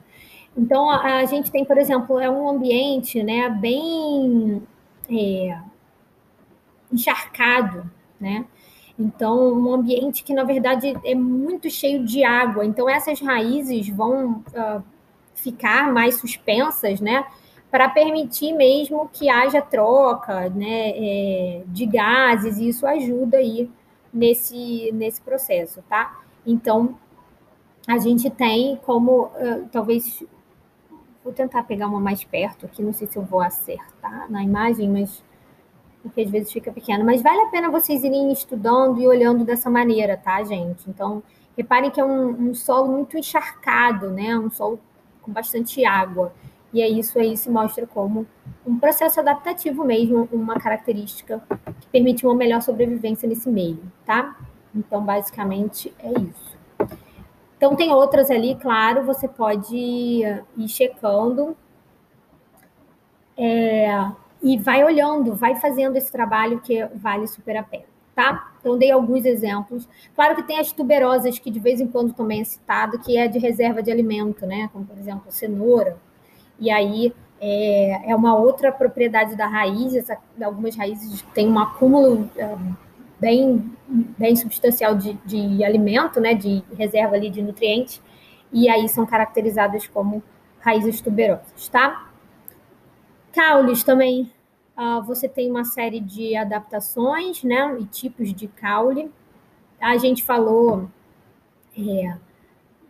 Então, 0.55 0.91
a 0.91 1.25
gente 1.25 1.51
tem, 1.51 1.65
por 1.65 1.79
exemplo, 1.79 2.21
é 2.21 2.29
um 2.29 2.51
ambiente, 2.51 3.23
né, 3.23 3.49
bem. 3.49 4.63
É, 5.09 5.59
encharcado, 6.93 7.91
né? 8.21 8.45
Então, 8.99 9.55
um 9.55 9.73
ambiente 9.73 10.23
que, 10.23 10.35
na 10.35 10.45
verdade, 10.45 10.95
é 11.05 11.15
muito 11.15 11.71
cheio 11.71 12.05
de 12.05 12.23
água. 12.23 12.67
Então, 12.67 12.87
essas 12.89 13.19
raízes 13.19 13.89
vão 13.89 14.45
uh, 14.49 14.83
ficar 15.35 15.91
mais 15.91 16.17
suspensas, 16.17 17.01
né? 17.01 17.25
Para 17.71 17.89
permitir 17.89 18.53
mesmo 18.53 19.09
que 19.11 19.31
haja 19.31 19.63
troca 19.63 20.51
né, 20.51 20.91
é, 20.91 21.63
de 21.67 21.87
gases, 21.87 22.59
e 22.59 22.69
isso 22.69 22.87
ajuda 22.87 23.39
aí 23.39 23.71
nesse, 24.13 24.91
nesse 24.93 25.21
processo, 25.21 25.83
tá? 25.89 26.21
Então, 26.45 26.99
a 27.87 27.97
gente 27.97 28.29
tem 28.29 28.77
como, 28.85 29.27
uh, 29.27 29.69
talvez, 29.73 30.23
vou 31.25 31.33
tentar 31.33 31.63
pegar 31.63 31.87
uma 31.87 32.01
mais 32.01 32.23
perto 32.23 32.67
aqui, 32.67 32.83
não 32.83 32.93
sei 32.93 33.07
se 33.07 33.17
eu 33.17 33.23
vou 33.23 33.41
acertar 33.41 34.31
na 34.31 34.43
imagem, 34.43 34.89
mas 34.89 35.23
porque 36.03 36.23
às 36.23 36.31
vezes 36.31 36.53
fica 36.53 36.73
pequeno. 36.73 37.05
Mas 37.05 37.23
vale 37.23 37.41
a 37.43 37.47
pena 37.47 37.71
vocês 37.71 38.03
irem 38.05 38.33
estudando 38.33 39.01
e 39.01 39.07
olhando 39.07 39.45
dessa 39.45 39.71
maneira, 39.71 40.17
tá, 40.17 40.43
gente? 40.43 40.89
Então, 40.89 41.23
reparem 41.57 41.91
que 41.91 42.01
é 42.01 42.05
um, 42.05 42.51
um 42.51 42.55
solo 42.55 42.91
muito 42.93 43.17
encharcado, 43.17 44.11
né? 44.11 44.37
Um 44.39 44.51
solo 44.51 44.81
com 45.23 45.33
bastante 45.33 45.85
água. 45.85 46.33
E 46.73 46.81
é 46.81 46.89
isso 46.89 47.19
aí 47.19 47.37
se 47.37 47.51
mostra 47.51 47.87
como 47.87 48.27
um 48.65 48.79
processo 48.79 49.19
adaptativo 49.21 49.85
mesmo, 49.85 50.29
uma 50.33 50.59
característica 50.59 51.43
que 51.81 51.87
permite 51.89 52.25
uma 52.25 52.35
melhor 52.35 52.63
sobrevivência 52.63 53.29
nesse 53.29 53.49
meio, 53.49 53.81
tá? 54.07 54.37
Então, 54.75 55.05
basicamente, 55.05 55.93
é 55.99 56.11
isso. 56.13 56.59
Então, 57.57 57.75
tem 57.75 57.93
outras 57.93 58.31
ali, 58.31 58.55
claro, 58.55 59.05
você 59.05 59.29
pode 59.29 59.77
ir 59.77 60.69
checando. 60.69 61.57
É, 63.37 64.11
e 64.43 64.57
vai 64.59 64.85
olhando, 64.85 65.35
vai 65.35 65.57
fazendo 65.57 65.97
esse 65.97 66.11
trabalho 66.11 66.61
que 66.61 66.85
vale 66.95 67.27
super 67.27 67.57
a 67.57 67.63
pena, 67.63 67.85
tá? 68.15 68.53
Então, 68.61 68.79
dei 68.79 68.91
alguns 68.91 69.25
exemplos. 69.25 69.89
Claro 70.15 70.35
que 70.35 70.43
tem 70.43 70.59
as 70.59 70.73
tuberosas, 70.73 71.39
que 71.39 71.51
de 71.51 71.61
vez 71.61 71.81
em 71.81 71.87
quando 71.87 72.13
também 72.13 72.41
é 72.41 72.45
citado, 72.45 72.99
que 72.99 73.17
é 73.17 73.29
de 73.29 73.39
reserva 73.39 73.83
de 73.83 73.91
alimento, 73.91 74.47
né? 74.47 74.69
Como, 74.73 74.85
por 74.85 74.99
exemplo, 74.99 75.31
cenoura. 75.31 75.97
E 76.59 76.71
aí, 76.71 77.15
é, 77.41 78.11
é 78.11 78.17
uma 78.17 78.35
outra 78.35 78.71
propriedade 78.73 79.37
da 79.37 79.47
raiz. 79.47 79.95
Essa, 79.95 80.19
algumas 80.43 80.77
raízes 80.77 81.23
têm 81.35 81.49
um 81.51 81.59
acúmulo 81.59 82.31
é, 82.37 82.57
bem, 83.19 83.73
bem 83.89 84.37
substancial 84.37 84.95
de, 84.95 85.15
de 85.25 85.65
alimento, 85.65 86.21
né? 86.21 86.35
De 86.35 86.63
reserva 86.77 87.17
ali 87.17 87.31
de 87.31 87.43
nutrientes. 87.43 88.01
E 88.53 88.69
aí 88.69 88.89
são 88.89 89.07
caracterizadas 89.07 89.87
como 89.87 90.23
raízes 90.61 91.01
tuberosas, 91.01 91.69
tá? 91.69 92.10
Caules 93.33 93.85
também, 93.85 94.31
uh, 94.77 95.03
você 95.03 95.29
tem 95.29 95.51
uma 95.51 95.65
série 95.65 96.01
de 96.01 96.37
adaptações, 96.37 97.43
né, 97.45 97.77
e 97.81 97.85
tipos 97.85 98.35
de 98.35 98.49
caule. 98.49 99.11
A 99.81 99.97
gente 99.97 100.25
falou 100.25 100.91
é, 101.77 102.17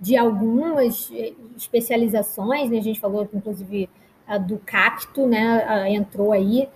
de 0.01 0.17
algumas 0.17 1.11
especializações, 1.57 2.71
né, 2.71 2.79
a 2.79 2.83
gente 2.83 2.99
falou, 2.99 3.29
inclusive, 3.33 3.89
uh, 4.29 4.39
do 4.39 4.59
cacto, 4.59 5.27
né, 5.27 5.65
uh, 5.67 5.87
entrou 5.93 6.33
aí. 6.33 6.69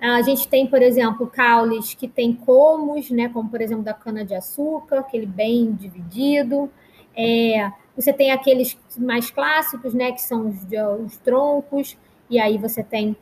A 0.00 0.22
gente 0.22 0.48
tem, 0.48 0.66
por 0.66 0.80
exemplo, 0.80 1.26
caules 1.26 1.92
que 1.92 2.08
tem 2.08 2.32
comos, 2.32 3.10
né, 3.10 3.28
como, 3.28 3.50
por 3.50 3.60
exemplo, 3.60 3.84
da 3.84 3.92
cana-de-açúcar, 3.92 5.00
aquele 5.00 5.26
bem 5.26 5.74
dividido. 5.74 6.70
É, 7.14 7.70
você 7.94 8.10
tem 8.10 8.30
aqueles 8.30 8.78
mais 8.96 9.30
clássicos, 9.30 9.92
né, 9.92 10.10
que 10.12 10.22
são 10.22 10.48
os, 10.48 10.56
os 11.04 11.18
troncos, 11.18 11.98
e 12.30 12.38
aí 12.38 12.56
você 12.56 12.82
tem 12.82 13.16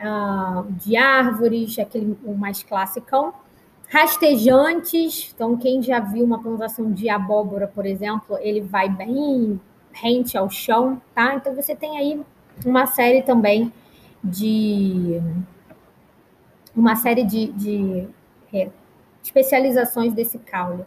uh, 0.00 0.70
de 0.72 0.96
árvores, 0.96 1.78
aquele 1.78 2.16
o 2.24 2.34
mais 2.34 2.62
classicão. 2.62 3.32
Rastejantes, 3.88 5.32
então 5.34 5.56
quem 5.56 5.82
já 5.82 5.98
viu 5.98 6.24
uma 6.24 6.40
plantação 6.40 6.92
de 6.92 7.08
abóbora, 7.08 7.66
por 7.66 7.84
exemplo, 7.84 8.38
ele 8.40 8.60
vai 8.60 8.88
bem 8.88 9.60
rente 9.92 10.38
ao 10.38 10.48
chão, 10.48 11.02
tá? 11.12 11.34
Então 11.34 11.54
você 11.56 11.74
tem 11.74 11.98
aí 11.98 12.22
uma 12.64 12.86
série 12.86 13.22
também 13.22 13.72
de 14.22 15.20
uma 16.76 16.94
série 16.94 17.24
de, 17.24 17.46
de 17.52 18.08
é, 18.52 18.70
especializações 19.22 20.12
desse 20.12 20.38
caule. 20.38 20.84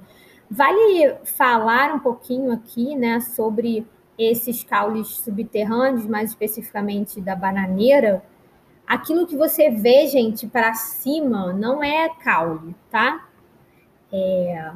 Vale 0.50 1.16
falar 1.26 1.94
um 1.94 2.00
pouquinho 2.00 2.52
aqui, 2.52 2.96
né, 2.96 3.20
sobre 3.20 3.86
esses 4.18 4.64
caules 4.64 5.08
subterrâneos, 5.08 6.06
mais 6.06 6.30
especificamente 6.30 7.20
da 7.20 7.36
bananeira, 7.36 8.24
aquilo 8.86 9.26
que 9.26 9.36
você 9.36 9.70
vê, 9.70 10.08
gente, 10.08 10.48
para 10.48 10.74
cima 10.74 11.54
não 11.54 11.84
é 11.84 12.10
caule, 12.10 12.76
tá? 12.92 13.28
É, 14.12 14.72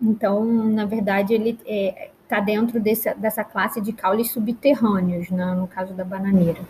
então, 0.00 0.44
na 0.44 0.84
verdade, 0.84 1.32
ele 1.32 1.50
está 1.50 1.64
é, 1.66 2.10
tá 2.28 2.40
dentro 2.40 2.80
desse, 2.80 3.12
dessa 3.14 3.44
classe 3.44 3.80
de 3.80 3.92
caules 3.92 4.30
subterrâneos, 4.30 5.30
né, 5.30 5.54
no 5.54 5.66
caso 5.66 5.94
da 5.94 6.04
bananeira. 6.04 6.60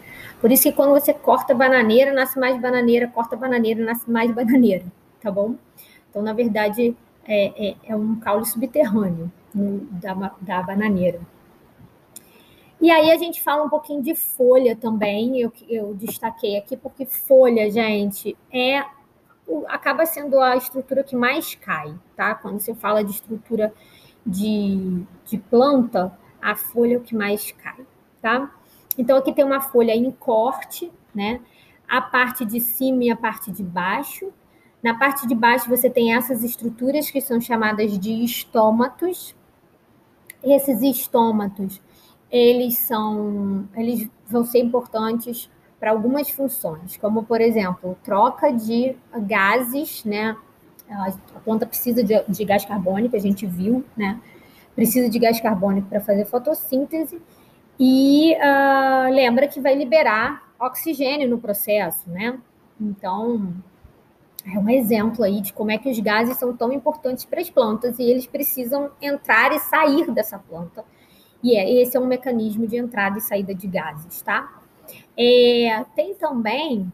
Por 0.41 0.53
isso 0.53 0.65
que 0.65 0.73
quando 0.73 0.91
você 0.91 1.13
corta 1.13 1.55
bananeira, 1.55 2.13
nasce 2.13 2.39
mais 2.39 2.61
bananeira, 2.61 3.09
corta 3.09 3.37
bananeira, 3.37 3.85
nasce 3.85 4.11
mais 4.11 4.31
bananeira, 4.31 4.85
tá 5.21 5.31
bom? 5.31 5.57
Então, 6.11 6.23
na 6.23 6.33
verdade, 6.33 6.95
é, 7.27 7.71
é, 7.71 7.77
é 7.85 7.97
um 7.97 8.17
caule 8.17 8.45
subterrâneo 8.45 9.33
no, 9.55 9.81
da, 9.93 10.33
da 10.41 10.63
bananeira. 10.63 11.21
E 12.83 12.91
aí 12.91 13.13
a 13.13 13.17
gente 13.17 13.41
fala 13.41 13.63
um 13.63 13.69
pouquinho 13.69 14.03
de 14.03 14.13
folha 14.13 14.75
também, 14.75 15.39
eu, 15.41 15.53
eu 15.69 15.95
destaquei 15.95 16.59
aqui, 16.59 16.77
porque 16.77 17.07
folha, 17.07 17.71
gente, 17.71 18.37
é 18.53 18.85
acaba 19.69 20.05
sendo 20.05 20.41
a 20.41 20.57
estrutura 20.57 21.05
que 21.05 21.15
mais 21.15 21.55
cai, 21.55 21.95
tá? 22.17 22.35
Quando 22.35 22.59
você 22.59 22.75
fala 22.75 23.05
de 23.05 23.13
estrutura 23.13 23.73
de, 24.27 25.05
de 25.25 25.39
planta, 25.39 26.13
a 26.41 26.57
folha 26.57 26.95
é 26.95 26.97
o 26.97 27.01
que 27.03 27.15
mais 27.15 27.53
cai, 27.53 27.87
tá? 28.21 28.53
Então 28.99 29.17
aqui 29.17 29.33
tem 29.33 29.45
uma 29.45 29.61
folha 29.61 29.95
em 29.95 30.11
corte, 30.11 30.91
né? 31.15 31.41
A 31.89 32.01
parte 32.01 32.45
de 32.45 32.61
cima 32.61 33.05
e 33.05 33.11
a 33.13 33.17
parte 33.17 33.53
de 33.53 33.63
baixo. 33.63 34.33
Na 34.83 34.99
parte 34.99 35.25
de 35.29 35.37
baixo 35.37 35.69
você 35.69 35.89
tem 35.89 36.17
essas 36.17 36.43
estruturas 36.43 37.09
que 37.09 37.21
são 37.21 37.41
chamadas 37.41 37.97
de 37.97 38.25
estômatos. 38.25 39.37
Esses 40.43 40.83
estômatos 40.83 41.81
eles 42.33 42.79
são, 42.79 43.69
eles 43.77 44.09
vão 44.27 44.43
ser 44.43 44.61
importantes 44.61 45.51
para 45.79 45.91
algumas 45.91 46.31
funções, 46.31 46.97
como 46.97 47.25
por 47.25 47.43
exemplo, 47.43 47.97
troca 48.03 48.51
de 48.51 48.97
gases, 49.27 50.03
né? 50.05 50.35
A 50.89 51.41
planta 51.45 51.67
precisa 51.67 52.03
de, 52.03 52.15
de 52.27 52.45
gás 52.45 52.65
carbônico, 52.65 53.15
a 53.15 53.19
gente 53.19 53.47
viu, 53.47 53.85
né? 53.95 54.19
Precisa 54.75 55.11
de 55.11 55.19
gás 55.19 55.41
carbônico 55.41 55.89
para 55.89 56.01
fazer 56.01 56.25
fotossíntese 56.25 57.21
e 57.79 58.35
uh, 58.37 59.13
lembra 59.13 59.47
que 59.47 59.61
vai 59.61 59.75
liberar 59.75 60.51
oxigênio 60.59 61.29
no 61.29 61.39
processo, 61.39 62.09
né? 62.09 62.39
Então, 62.81 63.55
é 64.47 64.59
um 64.59 64.71
exemplo 64.71 65.23
aí 65.25 65.41
de 65.41 65.53
como 65.53 65.71
é 65.71 65.77
que 65.77 65.91
os 65.91 65.99
gases 65.99 66.39
são 66.39 66.57
tão 66.57 66.73
importantes 66.73 67.25
para 67.27 67.41
as 67.41 67.51
plantas 67.51 67.99
e 67.99 68.05
eles 68.05 68.27
precisam 68.27 68.91
entrar 69.01 69.53
e 69.53 69.59
sair 69.59 70.11
dessa 70.11 70.39
planta 70.39 70.85
e 71.43 71.57
é, 71.57 71.83
esse 71.83 71.97
é 71.97 72.01
um 72.01 72.07
mecanismo 72.07 72.67
de 72.67 72.77
entrada 72.77 73.19
e 73.19 73.21
saída 73.21 73.55
de 73.55 73.67
gases, 73.67 74.23
tá? 74.23 74.61
É, 75.17 75.85
tem 75.97 76.15
também 76.15 76.93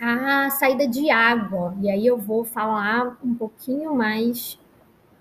a 0.00 0.50
saída 0.50 0.86
de 0.86 1.10
água, 1.10 1.74
e 1.80 1.90
aí 1.90 2.06
eu 2.06 2.18
vou 2.18 2.44
falar 2.44 3.16
um 3.24 3.34
pouquinho 3.34 3.94
mais 3.94 4.58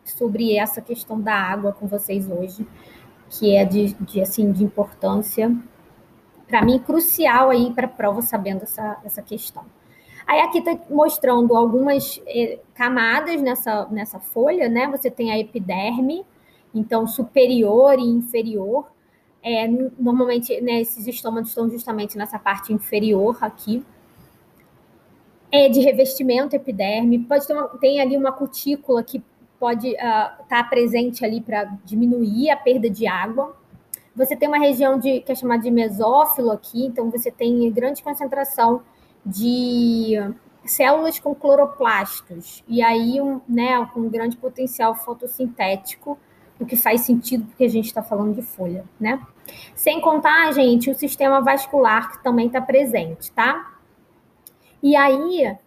sobre 0.04 0.58
essa 0.58 0.82
questão 0.82 1.20
da 1.20 1.34
água 1.34 1.72
com 1.72 1.88
vocês 1.88 2.30
hoje, 2.30 2.68
que 3.30 3.56
é 3.56 3.64
de, 3.64 3.94
de 3.94 4.22
assim 4.22 4.52
de 4.52 4.64
importância 4.64 5.56
para 6.48 6.64
mim 6.64 6.80
crucial 6.80 7.50
aí 7.50 7.72
para 7.74 7.86
a 7.86 7.90
prova 7.90 8.22
sabendo 8.22 8.64
essa, 8.64 9.00
essa 9.04 9.22
questão. 9.22 9.64
Aí 10.28 10.42
aqui 10.42 10.60
está 10.60 10.78
mostrando 10.90 11.56
algumas 11.56 12.22
eh, 12.26 12.60
camadas 12.74 13.42
nessa, 13.42 13.86
nessa 13.92 14.20
folha, 14.20 14.68
né? 14.68 14.88
Você 14.88 15.12
tem 15.12 15.32
a 15.32 15.40
epiderme, 15.40 16.26
então 16.76 17.08
superior 17.08 17.98
e 17.98 18.04
inferior. 18.04 18.86
É, 19.42 19.68
normalmente, 19.68 20.60
né, 20.62 20.82
esses 20.82 21.08
estômagos 21.08 21.50
estão 21.50 21.70
justamente 21.70 22.18
nessa 22.18 22.38
parte 22.38 22.74
inferior 22.74 23.38
aqui. 23.42 23.84
É 25.52 25.70
de 25.70 25.80
revestimento 25.80 26.56
epiderme, 26.56 27.20
pode 27.20 27.48
ter 27.48 27.54
uma, 27.54 27.68
tem 27.80 28.02
ali 28.02 28.18
uma 28.18 28.32
cutícula 28.32 29.02
que 29.04 29.24
pode 29.58 29.90
estar 29.90 30.38
uh, 30.42 30.46
tá 30.50 30.64
presente 30.64 31.24
ali 31.24 31.40
para 31.40 31.64
diminuir 31.86 32.50
a 32.50 32.58
perda 32.58 32.90
de 32.90 33.08
água. 33.08 33.56
Você 34.16 34.36
tem 34.36 34.48
uma 34.50 34.58
região 34.58 35.00
de, 35.00 35.22
que 35.22 35.32
é 35.32 35.36
chamada 35.36 35.64
de 35.64 35.72
mesófilo 35.72 36.52
aqui, 36.52 36.86
então 36.86 37.10
você 37.10 37.32
tem 37.32 37.72
grande 37.72 38.04
concentração 38.04 38.82
de 39.26 40.16
células 40.66 41.20
com 41.20 41.34
cloroplastos, 41.36 42.64
e 42.68 42.82
aí 42.82 43.22
um, 43.22 43.40
né, 43.48 43.86
com 43.94 44.02
um 44.02 44.10
grande 44.10 44.36
potencial 44.38 44.96
fotossintético, 44.96 46.18
o 46.60 46.66
que 46.66 46.76
faz 46.76 47.02
sentido 47.02 47.46
porque 47.46 47.66
a 47.66 47.70
gente 47.70 47.86
está 47.86 48.02
falando 48.02 48.36
de 48.36 48.42
folha, 48.42 48.86
né? 49.00 49.22
Sem 49.74 50.02
contar, 50.02 50.52
gente, 50.54 50.90
o 50.90 50.96
sistema 50.96 51.42
vascular 51.42 52.12
que 52.12 52.24
também 52.24 52.48
está 52.48 52.62
presente, 52.62 53.32
tá? 53.32 53.74
E 54.82 54.96
aí, 54.96 55.58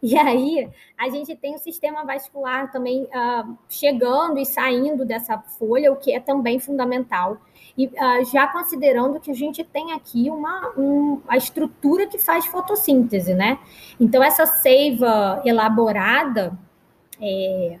e 0.02 0.18
aí, 0.18 0.70
a 0.98 1.08
gente 1.08 1.34
tem 1.36 1.54
o 1.54 1.58
sistema 1.58 2.04
vascular 2.04 2.70
também 2.70 3.04
uh, 3.04 3.58
chegando 3.68 4.38
e 4.38 4.44
saindo 4.44 5.04
dessa 5.04 5.38
folha, 5.38 5.92
o 5.92 5.96
que 5.96 6.12
é 6.12 6.20
também 6.20 6.58
fundamental. 6.58 7.38
E 7.76 7.86
uh, 7.86 8.24
já 8.30 8.46
considerando 8.48 9.20
que 9.20 9.30
a 9.30 9.34
gente 9.34 9.64
tem 9.64 9.92
aqui 9.92 10.28
uma 10.28 10.72
um, 10.76 11.20
a 11.26 11.36
estrutura 11.36 12.06
que 12.06 12.18
faz 12.18 12.44
fotossíntese, 12.46 13.32
né? 13.32 13.58
Então, 13.98 14.22
essa 14.22 14.44
seiva 14.44 15.40
elaborada, 15.44 16.58
é, 17.20 17.78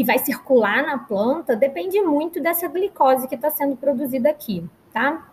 que 0.00 0.04
vai 0.04 0.18
circular 0.18 0.82
na 0.82 0.96
planta 0.96 1.54
depende 1.54 2.00
muito 2.00 2.40
dessa 2.40 2.66
glicose 2.66 3.28
que 3.28 3.34
está 3.34 3.50
sendo 3.50 3.76
produzida 3.76 4.30
aqui, 4.30 4.66
tá? 4.94 5.30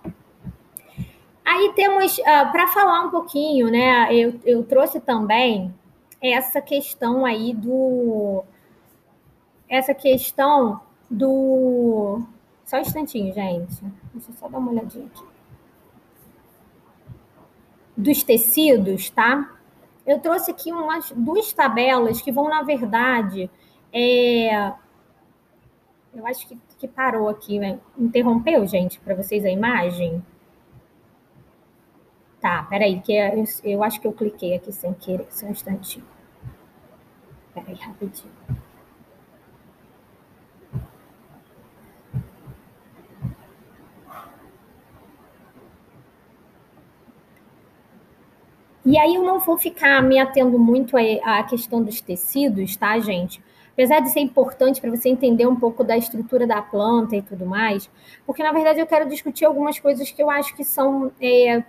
Aí 1.46 1.72
temos, 1.74 2.18
uh, 2.18 2.24
ah, 2.26 2.46
para 2.48 2.68
falar 2.68 3.06
um 3.06 3.10
pouquinho, 3.10 3.72
né, 3.72 4.14
eu, 4.14 4.38
eu 4.44 4.66
trouxe 4.66 5.00
também 5.00 5.74
essa 6.22 6.60
questão 6.60 7.26
aí 7.26 7.54
do. 7.54 8.44
Essa 9.70 9.94
questão 9.94 10.82
do. 11.10 12.24
Só 12.66 12.76
um 12.76 12.82
instantinho, 12.82 13.34
gente. 13.34 13.86
Deixa 14.14 14.32
eu 14.32 14.36
só 14.38 14.50
dar 14.50 14.58
uma 14.58 14.72
olhadinha 14.72 15.06
aqui. 15.06 15.24
Dos 17.96 18.22
tecidos, 18.22 19.10
tá? 19.12 19.50
Eu 20.06 20.20
trouxe 20.20 20.52
aqui 20.52 20.74
umas 20.74 21.10
duas 21.12 21.54
tabelas 21.54 22.20
que 22.20 22.34
vão, 22.34 22.50
na 22.50 22.64
verdade, 22.64 23.50
é... 23.92 24.74
Eu 26.14 26.26
acho 26.26 26.48
que, 26.48 26.58
que 26.80 26.88
parou 26.88 27.30
aqui, 27.30 27.60
né? 27.60 27.80
Interrompeu, 27.98 28.66
gente, 28.66 29.00
para 29.00 29.14
vocês 29.16 29.46
a 29.46 29.50
imagem? 29.50 30.24
Tá, 32.42 32.64
peraí, 32.64 33.00
que 33.02 33.14
eu, 33.14 33.44
eu 33.64 33.84
acho 33.84 34.00
que 34.00 34.08
eu 34.08 34.14
cliquei 34.14 34.56
aqui 34.56 34.72
sem 34.72 34.94
querer, 34.94 35.28
só 35.30 35.46
um 35.46 35.52
instantinho. 35.52 36.06
Peraí, 37.54 37.76
rapidinho. 37.76 38.32
E 48.86 48.98
aí 48.98 49.16
eu 49.16 49.24
não 49.24 49.40
vou 49.40 49.58
ficar 49.58 50.02
me 50.02 50.18
atendo 50.18 50.58
muito 50.58 50.96
à 50.96 51.44
questão 51.44 51.84
dos 51.84 52.00
tecidos, 52.00 52.78
tá, 52.78 52.98
gente? 53.00 53.44
Apesar 53.78 54.00
de 54.00 54.10
ser 54.10 54.22
importante 54.22 54.82
para 54.82 54.90
você 54.90 55.08
entender 55.08 55.46
um 55.46 55.56
pouco 55.56 55.84
da 55.84 55.96
estrutura 55.96 56.48
da 56.48 56.60
planta 56.64 57.16
e 57.16 57.22
tudo 57.22 57.46
mais, 57.46 57.88
porque 58.26 58.42
na 58.42 58.52
verdade 58.52 58.80
eu 58.80 58.88
quero 58.88 59.08
discutir 59.08 59.46
algumas 59.46 59.78
coisas 59.78 60.10
que 60.10 60.22
eu 60.22 60.32
acho 60.32 60.56
que 60.56 60.64
são 60.64 61.12
é, 61.22 61.64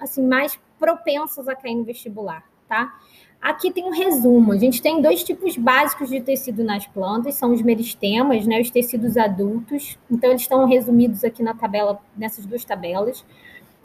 assim 0.00 0.26
mais 0.26 0.58
propensas 0.80 1.46
a 1.46 1.54
cair 1.54 1.76
no 1.76 1.84
vestibular, 1.84 2.44
tá? 2.68 2.98
Aqui 3.40 3.70
tem 3.70 3.84
um 3.84 3.90
resumo. 3.90 4.52
A 4.52 4.56
gente 4.56 4.82
tem 4.82 5.00
dois 5.00 5.22
tipos 5.22 5.56
básicos 5.56 6.08
de 6.08 6.20
tecido 6.20 6.64
nas 6.64 6.86
plantas, 6.88 7.36
são 7.36 7.52
os 7.52 7.62
meristemas, 7.62 8.44
né, 8.44 8.60
os 8.60 8.70
tecidos 8.70 9.16
adultos. 9.16 9.96
Então 10.10 10.30
eles 10.30 10.42
estão 10.42 10.66
resumidos 10.66 11.22
aqui 11.22 11.42
na 11.42 11.54
tabela, 11.54 12.00
nessas 12.16 12.44
duas 12.44 12.64
tabelas. 12.64 13.24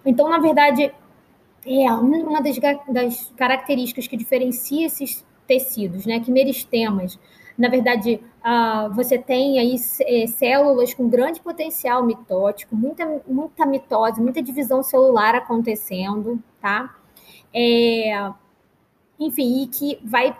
Então, 0.04 0.28
na 0.28 0.40
verdade, 0.40 0.92
é 1.66 1.92
uma 1.92 2.42
das, 2.42 2.58
das 2.88 3.34
características 3.36 4.08
que 4.08 4.18
diferencia 4.18 4.88
esses 4.88 5.24
tecidos, 5.48 6.06
né? 6.06 6.20
Que 6.20 6.32
meristemas, 6.32 7.18
na 7.58 7.70
verdade, 7.70 8.22
uh, 8.46 8.94
você 8.94 9.18
tem 9.18 9.60
aí 9.60 9.76
é, 10.02 10.28
células 10.28 10.94
com 10.94 11.10
grande 11.10 11.40
potencial 11.40 12.06
mitótico, 12.06 12.76
muita, 12.76 13.22
muita 13.28 13.66
mitose, 13.66 14.22
muita 14.22 14.42
divisão 14.42 14.84
celular 14.84 15.34
acontecendo, 15.34 16.42
tá? 16.62 16.96
É, 17.54 18.32
enfim, 19.20 19.64
e 19.64 19.68
que 19.68 20.00
vai 20.04 20.38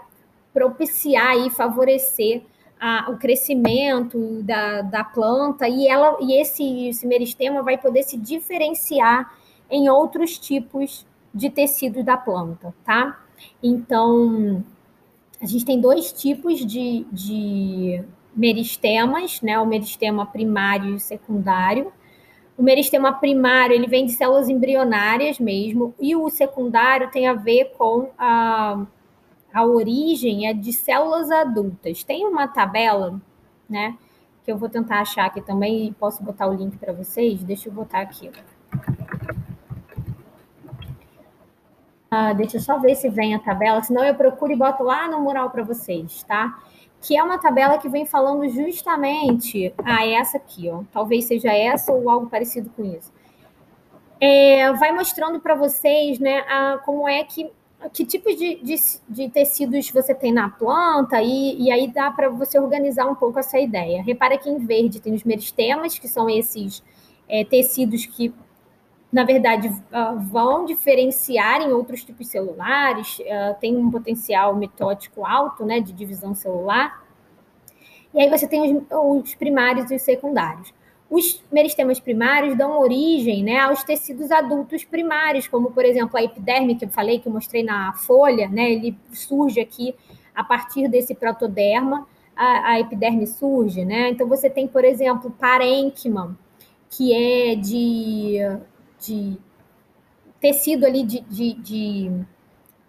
propiciar 0.54 1.38
e 1.38 1.50
favorecer 1.50 2.44
a, 2.80 3.10
o 3.10 3.18
crescimento 3.18 4.44
da, 4.44 4.82
da 4.82 5.04
planta 5.04 5.68
e 5.68 5.88
ela 5.88 6.18
e 6.22 6.40
esse, 6.40 6.90
esse 6.90 7.08
meristema 7.08 7.64
vai 7.64 7.78
poder 7.78 8.04
se 8.04 8.18
diferenciar 8.18 9.34
em 9.70 9.90
outros 9.90 10.38
tipos 10.38 11.06
de 11.34 11.50
tecido 11.50 12.04
da 12.04 12.18
planta, 12.18 12.74
tá? 12.86 13.20
Então, 13.62 14.64
a 15.42 15.46
gente 15.46 15.66
tem 15.66 15.80
dois 15.80 16.12
tipos 16.12 16.66
de, 16.66 17.06
de 17.12 18.04
meristemas, 18.36 19.42
né? 19.42 19.60
O 19.60 19.66
meristema 19.66 20.26
primário 20.26 20.96
e 20.96 21.00
secundário. 21.00 21.92
O 22.58 22.64
meristema 22.64 23.14
primário 23.14 23.76
ele 23.76 23.88
vem 23.88 24.06
de 24.06 24.14
células 24.14 24.50
embrionárias 24.50 25.40
mesmo, 25.40 25.94
e 26.00 26.16
o 26.16 26.28
secundário 26.30 27.12
tem 27.12 27.28
a 27.28 27.34
ver 27.34 27.74
com 27.78 28.10
a, 28.18 28.84
a 29.54 29.66
origem 29.66 30.48
é 30.48 30.54
de 30.54 30.74
células 30.74 31.30
adultas. 31.30 32.04
Tem 32.04 32.26
uma 32.26 32.48
tabela, 32.48 33.22
né? 33.70 33.96
Que 34.44 34.52
eu 34.52 34.58
vou 34.58 34.70
tentar 34.70 35.02
achar 35.02 35.26
aqui 35.26 35.42
também 35.42 35.88
e 35.88 35.94
posso 35.94 36.24
botar 36.24 36.48
o 36.48 36.54
link 36.54 36.78
para 36.78 36.94
vocês. 36.94 37.44
Deixa 37.44 37.70
eu 37.70 37.74
botar 37.74 38.02
aqui. 38.02 38.32
Uh, 42.12 42.34
deixa 42.36 42.58
eu 42.58 42.62
só 42.62 42.80
ver 42.80 42.96
se 42.96 43.10
vem 43.10 43.36
a 43.36 43.40
tabela, 43.40 43.84
senão 43.84 44.04
eu 44.04 44.16
procuro 44.16 44.54
e 44.54 44.56
boto 44.56 44.84
lá 44.84 45.10
no 45.10 45.20
mural 45.20 45.50
para 45.50 45.64
vocês, 45.64 46.24
tá? 46.24 46.58
Que 47.02 47.18
é 47.18 47.24
uma 47.24 47.38
tabela 47.38 47.78
que 47.78 47.90
vem 47.90 48.06
falando 48.06 48.48
justamente. 48.48 49.74
Ah, 49.84 50.06
é 50.06 50.14
essa 50.14 50.38
aqui, 50.38 50.70
ó. 50.70 50.84
Talvez 50.92 51.26
seja 51.26 51.52
essa 51.52 51.92
ou 51.92 52.10
algo 52.10 52.28
parecido 52.28 52.70
com 52.76 52.86
isso. 52.86 53.12
É, 54.20 54.72
vai 54.74 54.92
mostrando 54.92 55.40
para 55.40 55.54
vocês, 55.54 56.18
né, 56.18 56.40
a, 56.48 56.80
como 56.84 57.08
é 57.08 57.24
que 57.24 57.52
que 57.94 58.04
tipos 58.06 58.36
de, 58.36 58.56
de, 58.56 58.76
de, 59.08 59.30
tecidos 59.30 59.92
você 59.92 60.16
tem 60.16 60.34
na 60.34 60.50
planta, 60.50 61.22
e, 61.22 61.62
e 61.62 61.72
aí 61.72 61.88
dá 61.88 62.10
para 62.10 62.28
você 62.28 62.60
organizar 62.60 63.06
um 63.06 63.14
pouco 63.14 63.38
essa 63.38 63.60
ideia. 63.60 64.02
Repara 64.02 64.36
que 64.36 64.50
em 64.50 64.58
verde 64.58 65.00
tem 65.00 65.14
os 65.14 65.24
meristemas, 65.24 66.00
que 66.00 66.08
são 66.08 66.28
esses 66.28 66.84
é, 67.30 67.46
tecidos 67.46 68.08
que 68.08 68.34
na 69.12 69.24
verdade, 69.24 69.70
uh, 69.70 70.20
vão 70.20 70.66
diferenciar 70.66 71.62
em 71.62 71.72
outros 71.72 72.04
tipos 72.04 72.28
celulares, 72.28 73.20
uh, 73.20 73.56
tem 73.60 73.76
um 73.76 73.90
potencial 73.90 74.56
mitótico 74.56 75.26
alto, 75.26 75.66
né, 75.66 75.80
de 75.80 75.94
divisão 75.94 76.36
celular. 76.36 77.04
E 78.14 78.20
aí 78.20 78.30
você 78.30 78.48
tem 78.48 78.78
os, 78.78 78.84
os 78.90 79.36
primários 79.36 79.90
e 79.92 79.96
os 79.96 80.02
secundários. 80.02 80.74
Os 81.10 81.42
meristemas 81.50 82.02
primários 82.02 82.58
dão 82.58 82.82
origem 82.82 83.42
né, 83.44 83.60
aos 83.60 83.82
tecidos 83.82 84.30
adultos 84.30 84.84
primários, 84.84 85.48
como, 85.48 85.72
por 85.72 85.86
exemplo, 85.86 86.18
a 86.18 86.24
epiderme, 86.24 86.76
que 86.76 86.84
eu 86.84 86.90
falei, 86.90 87.20
que 87.20 87.30
eu 87.30 87.32
mostrei 87.32 87.64
na 87.64 87.94
folha, 87.94 88.50
né, 88.50 88.72
ele 88.74 88.98
surge 89.14 89.62
aqui 89.62 89.96
a 90.36 90.44
partir 90.44 90.90
desse 90.90 91.16
protoderma, 91.16 92.06
a, 92.36 92.72
a 92.72 92.80
epiderme 92.82 93.26
surge. 93.26 93.86
Né? 93.86 94.10
Então, 94.10 94.28
você 94.28 94.50
tem, 94.50 94.68
por 94.68 94.84
exemplo, 94.84 95.32
parênquima, 95.32 96.38
que 96.90 97.14
é 97.14 97.56
de 97.56 98.40
de 99.00 99.38
tecido 100.40 100.86
ali 100.86 101.04
de, 101.04 101.22
de, 101.22 101.54
de 101.54 102.26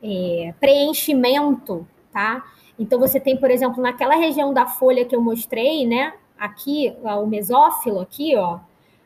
é, 0.03 0.55
preenchimento, 0.61 1.87
tá? 2.13 2.45
Então 2.79 2.99
você 2.99 3.19
tem, 3.19 3.37
por 3.37 3.51
exemplo, 3.51 3.83
naquela 3.83 4.15
região 4.15 4.53
da 4.55 4.67
folha 4.67 5.05
que 5.05 5.15
eu 5.15 5.21
mostrei, 5.21 5.87
né? 5.87 6.15
Aqui, 6.39 6.95
o 7.03 7.27
mesófilo 7.27 8.01
aqui, 8.01 8.37
ó, 8.37 8.61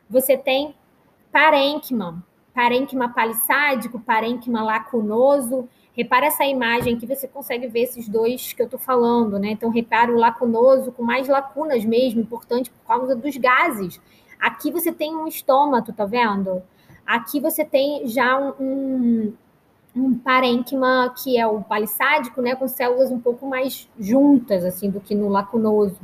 você 0.09 0.37
tem 0.37 0.75
parênquima, 1.31 2.23
parênquima 2.53 3.09
palissádico, 3.09 3.99
parênquima 3.99 4.63
lacunoso. 4.63 5.67
Repara 5.95 6.27
essa 6.27 6.45
imagem 6.45 6.97
que 6.97 7.07
você 7.07 7.27
consegue 7.27 7.67
ver 7.67 7.81
esses 7.81 8.07
dois 8.07 8.53
que 8.53 8.61
eu 8.61 8.65
estou 8.65 8.79
falando, 8.79 9.39
né? 9.39 9.49
Então, 9.51 9.69
repara 9.69 10.11
o 10.11 10.17
lacunoso 10.17 10.91
com 10.91 11.03
mais 11.03 11.27
lacunas 11.27 11.83
mesmo, 11.83 12.21
importante 12.21 12.69
por 12.69 12.85
causa 12.87 13.15
dos 13.15 13.35
gases. 13.37 13.99
Aqui 14.39 14.71
você 14.71 14.91
tem 14.91 15.15
um 15.15 15.27
estômago, 15.27 15.91
tá 15.93 16.05
vendo? 16.05 16.61
Aqui 17.05 17.39
você 17.39 17.65
tem 17.65 18.07
já 18.07 18.37
um, 18.37 18.53
um, 18.59 19.33
um 19.95 20.17
parênquima 20.17 21.13
que 21.21 21.37
é 21.37 21.45
o 21.45 21.61
palissádico, 21.61 22.41
né, 22.41 22.55
com 22.55 22.67
células 22.67 23.11
um 23.11 23.19
pouco 23.19 23.45
mais 23.45 23.89
juntas, 23.99 24.63
assim, 24.63 24.89
do 24.89 24.99
que 24.99 25.13
no 25.13 25.27
lacunoso. 25.27 25.99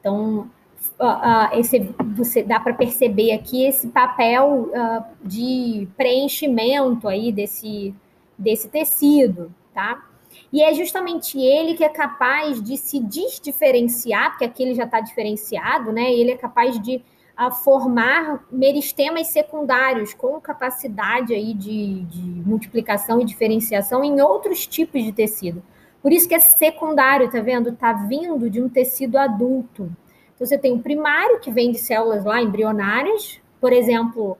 Então, 0.00 0.50
uh, 0.98 1.04
uh, 1.04 1.58
esse, 1.58 1.90
você 2.16 2.42
dá 2.42 2.58
para 2.58 2.74
perceber 2.74 3.32
aqui 3.32 3.66
esse 3.66 3.88
papel 3.88 4.70
uh, 4.72 5.04
de 5.22 5.86
preenchimento 5.96 7.06
aí 7.06 7.30
desse, 7.30 7.94
desse 8.36 8.68
tecido, 8.68 9.54
tá? 9.74 10.06
E 10.52 10.62
é 10.62 10.72
justamente 10.74 11.38
ele 11.38 11.74
que 11.74 11.84
é 11.84 11.88
capaz 11.88 12.62
de 12.62 12.76
se 12.76 12.98
desdiferenciar, 13.00 14.30
porque 14.30 14.44
aqui 14.44 14.62
ele 14.62 14.74
já 14.74 14.84
está 14.84 15.00
diferenciado, 15.00 15.92
né? 15.92 16.12
Ele 16.12 16.32
é 16.32 16.36
capaz 16.36 16.80
de 16.80 17.02
a 17.40 17.50
formar 17.50 18.44
meristemas 18.52 19.28
secundários 19.28 20.12
com 20.12 20.38
capacidade 20.38 21.32
aí 21.32 21.54
de, 21.54 22.02
de 22.02 22.20
multiplicação 22.20 23.18
e 23.18 23.24
diferenciação 23.24 24.04
em 24.04 24.20
outros 24.20 24.66
tipos 24.66 25.02
de 25.02 25.10
tecido. 25.10 25.62
Por 26.02 26.12
isso 26.12 26.28
que 26.28 26.34
é 26.34 26.38
secundário, 26.38 27.30
tá 27.30 27.40
vendo? 27.40 27.72
Tá 27.72 27.94
vindo 27.94 28.50
de 28.50 28.60
um 28.60 28.68
tecido 28.68 29.16
adulto. 29.16 29.90
Então 30.34 30.46
você 30.46 30.58
tem 30.58 30.74
o 30.74 30.80
primário, 30.80 31.40
que 31.40 31.50
vem 31.50 31.72
de 31.72 31.78
células 31.78 32.26
lá 32.26 32.42
embrionárias, 32.42 33.40
por 33.58 33.72
exemplo, 33.72 34.36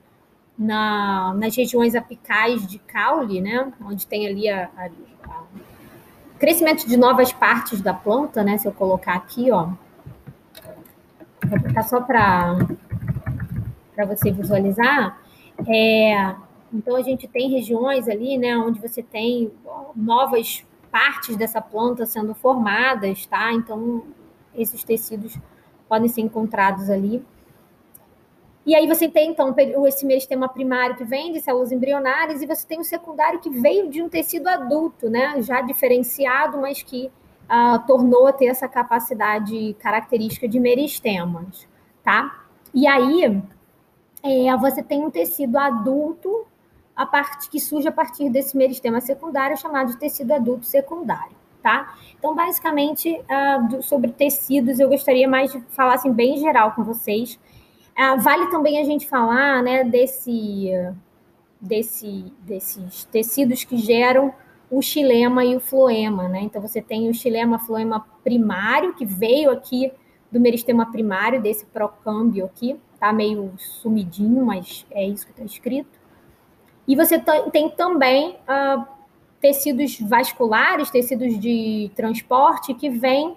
na, 0.55 1.33
nas 1.33 1.55
regiões 1.55 1.95
apicais 1.95 2.67
de 2.67 2.77
caule, 2.77 3.41
né? 3.41 3.73
Onde 3.83 4.05
tem 4.05 4.27
ali 4.27 4.47
a, 4.47 4.69
a, 4.77 4.85
a 5.27 5.43
crescimento 6.37 6.87
de 6.87 6.95
novas 6.95 7.33
partes 7.33 7.81
da 7.81 7.95
planta, 7.95 8.43
né? 8.43 8.59
Se 8.59 8.67
eu 8.67 8.71
colocar 8.71 9.15
aqui, 9.15 9.49
ó. 9.49 9.69
Vou 11.43 11.59
botar 11.59 11.81
só 11.81 11.99
para 11.99 12.57
para 13.95 14.05
você 14.05 14.31
visualizar, 14.31 15.21
é, 15.67 16.35
então 16.73 16.95
a 16.95 17.01
gente 17.01 17.27
tem 17.27 17.49
regiões 17.49 18.07
ali, 18.07 18.37
né, 18.37 18.57
onde 18.57 18.79
você 18.79 19.03
tem 19.03 19.51
novas 19.95 20.63
partes 20.91 21.35
dessa 21.35 21.61
planta 21.61 22.05
sendo 22.05 22.33
formadas, 22.33 23.25
tá? 23.25 23.51
Então 23.53 24.03
esses 24.53 24.83
tecidos 24.83 25.37
podem 25.87 26.07
ser 26.07 26.21
encontrados 26.21 26.89
ali. 26.89 27.23
E 28.65 28.75
aí 28.75 28.87
você 28.87 29.09
tem 29.09 29.31
então 29.31 29.55
esse 29.87 30.05
meristema 30.05 30.47
primário 30.47 30.95
que 30.95 31.03
vem 31.03 31.33
de 31.33 31.41
células 31.41 31.71
embrionárias 31.71 32.41
e 32.41 32.45
você 32.45 32.67
tem 32.67 32.79
o 32.79 32.83
secundário 32.83 33.39
que 33.39 33.49
veio 33.49 33.89
de 33.89 34.01
um 34.01 34.07
tecido 34.07 34.47
adulto, 34.47 35.09
né, 35.09 35.41
já 35.41 35.61
diferenciado, 35.61 36.59
mas 36.59 36.81
que 36.81 37.11
uh, 37.49 37.85
tornou 37.87 38.27
a 38.27 38.33
ter 38.33 38.45
essa 38.45 38.67
capacidade 38.67 39.75
característica 39.79 40.47
de 40.47 40.59
meristemas, 40.59 41.67
tá? 42.03 42.45
E 42.73 42.85
aí 42.87 43.41
é, 44.23 44.55
você 44.57 44.83
tem 44.83 45.03
um 45.03 45.09
tecido 45.09 45.57
adulto 45.57 46.45
a 46.95 47.05
parte 47.05 47.49
que 47.49 47.59
surge 47.59 47.87
a 47.87 47.91
partir 47.91 48.29
desse 48.29 48.55
meristema 48.55 49.01
secundário 49.01 49.57
chamado 49.57 49.91
de 49.91 49.97
tecido 49.97 50.31
adulto 50.33 50.65
secundário, 50.65 51.35
tá? 51.61 51.95
Então, 52.17 52.35
basicamente, 52.35 53.09
uh, 53.09 53.81
sobre 53.81 54.11
tecidos, 54.11 54.79
eu 54.79 54.89
gostaria 54.89 55.27
mais 55.27 55.51
de 55.51 55.59
falar 55.69 55.95
assim, 55.95 56.11
bem 56.11 56.37
geral 56.37 56.73
com 56.73 56.83
vocês. 56.83 57.39
Uh, 57.97 58.19
vale 58.19 58.47
também 58.51 58.79
a 58.79 58.83
gente 58.83 59.07
falar, 59.07 59.63
né, 59.63 59.83
desse, 59.83 60.71
desse, 61.59 62.31
desses 62.41 63.05
tecidos 63.05 63.63
que 63.63 63.77
geram 63.77 64.33
o 64.69 64.81
xilema 64.81 65.43
e 65.43 65.55
o 65.55 65.59
floema, 65.59 66.29
né? 66.29 66.41
Então, 66.41 66.61
você 66.61 66.81
tem 66.81 67.09
o 67.09 67.13
xilema, 67.13 67.57
floema 67.59 68.05
primário, 68.23 68.93
que 68.93 69.05
veio 69.05 69.51
aqui 69.51 69.91
do 70.31 70.39
meristema 70.39 70.89
primário, 70.91 71.41
desse 71.41 71.65
procâmbio 71.65 72.45
aqui, 72.45 72.79
tá 73.01 73.11
meio 73.11 73.51
sumidinho, 73.57 74.45
mas 74.45 74.85
é 74.91 75.03
isso 75.03 75.25
que 75.25 75.31
está 75.31 75.43
escrito. 75.43 75.99
E 76.87 76.95
você 76.95 77.17
tem 77.51 77.67
também 77.71 78.37
uh, 78.47 78.85
tecidos 79.39 79.99
vasculares, 79.99 80.91
tecidos 80.91 81.39
de 81.39 81.91
transporte 81.95 82.75
que 82.75 82.91
vêm 82.91 83.35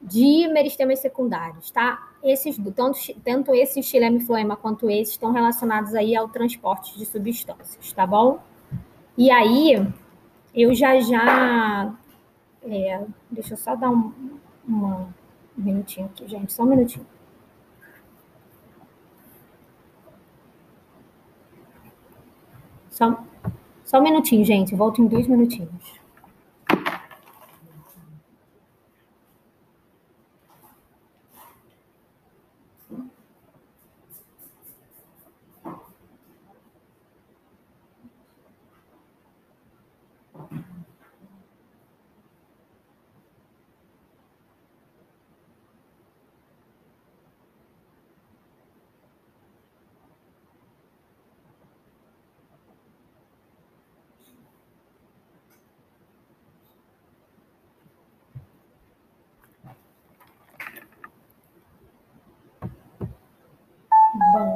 de 0.00 0.48
meristemas 0.48 1.00
secundários, 1.00 1.70
tá? 1.70 2.08
Esses, 2.24 2.56
tanto, 2.74 2.98
tanto 3.22 3.54
esse 3.54 3.82
xilema 3.82 4.18
floema 4.20 4.56
quanto 4.56 4.88
esses 4.88 5.12
estão 5.12 5.30
relacionados 5.30 5.94
aí 5.94 6.16
ao 6.16 6.28
transporte 6.28 6.96
de 6.96 7.04
substâncias, 7.04 7.92
tá 7.92 8.06
bom? 8.06 8.38
E 9.16 9.30
aí, 9.30 9.86
eu 10.54 10.74
já 10.74 10.98
já... 11.00 11.94
É, 12.62 13.04
deixa 13.30 13.52
eu 13.52 13.58
só 13.58 13.76
dar 13.76 13.90
um, 13.90 14.12
uma, 14.66 15.14
um 15.58 15.62
minutinho 15.62 16.06
aqui, 16.06 16.26
gente, 16.26 16.52
só 16.52 16.62
um 16.62 16.66
minutinho. 16.66 17.06
Só, 22.98 23.16
só 23.84 24.00
um 24.00 24.02
minutinho, 24.02 24.44
gente. 24.44 24.74
Volto 24.74 25.00
em 25.00 25.06
dois 25.06 25.28
minutinhos. 25.28 25.70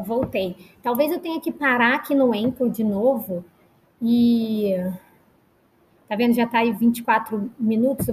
Voltei. 0.03 0.57
Talvez 0.83 1.13
eu 1.13 1.21
tenha 1.21 1.41
que 1.41 1.53
parar 1.53 1.95
aqui 1.95 2.15
no 2.15 2.33
Anchor 2.33 2.69
de 2.71 2.85
novo 2.85 3.45
e. 4.01 4.75
Tá 6.09 6.17
vendo? 6.17 6.35
Já 6.35 6.47
tá 6.47 6.59
aí 6.59 6.73
24 6.73 7.51
minutos. 7.59 8.07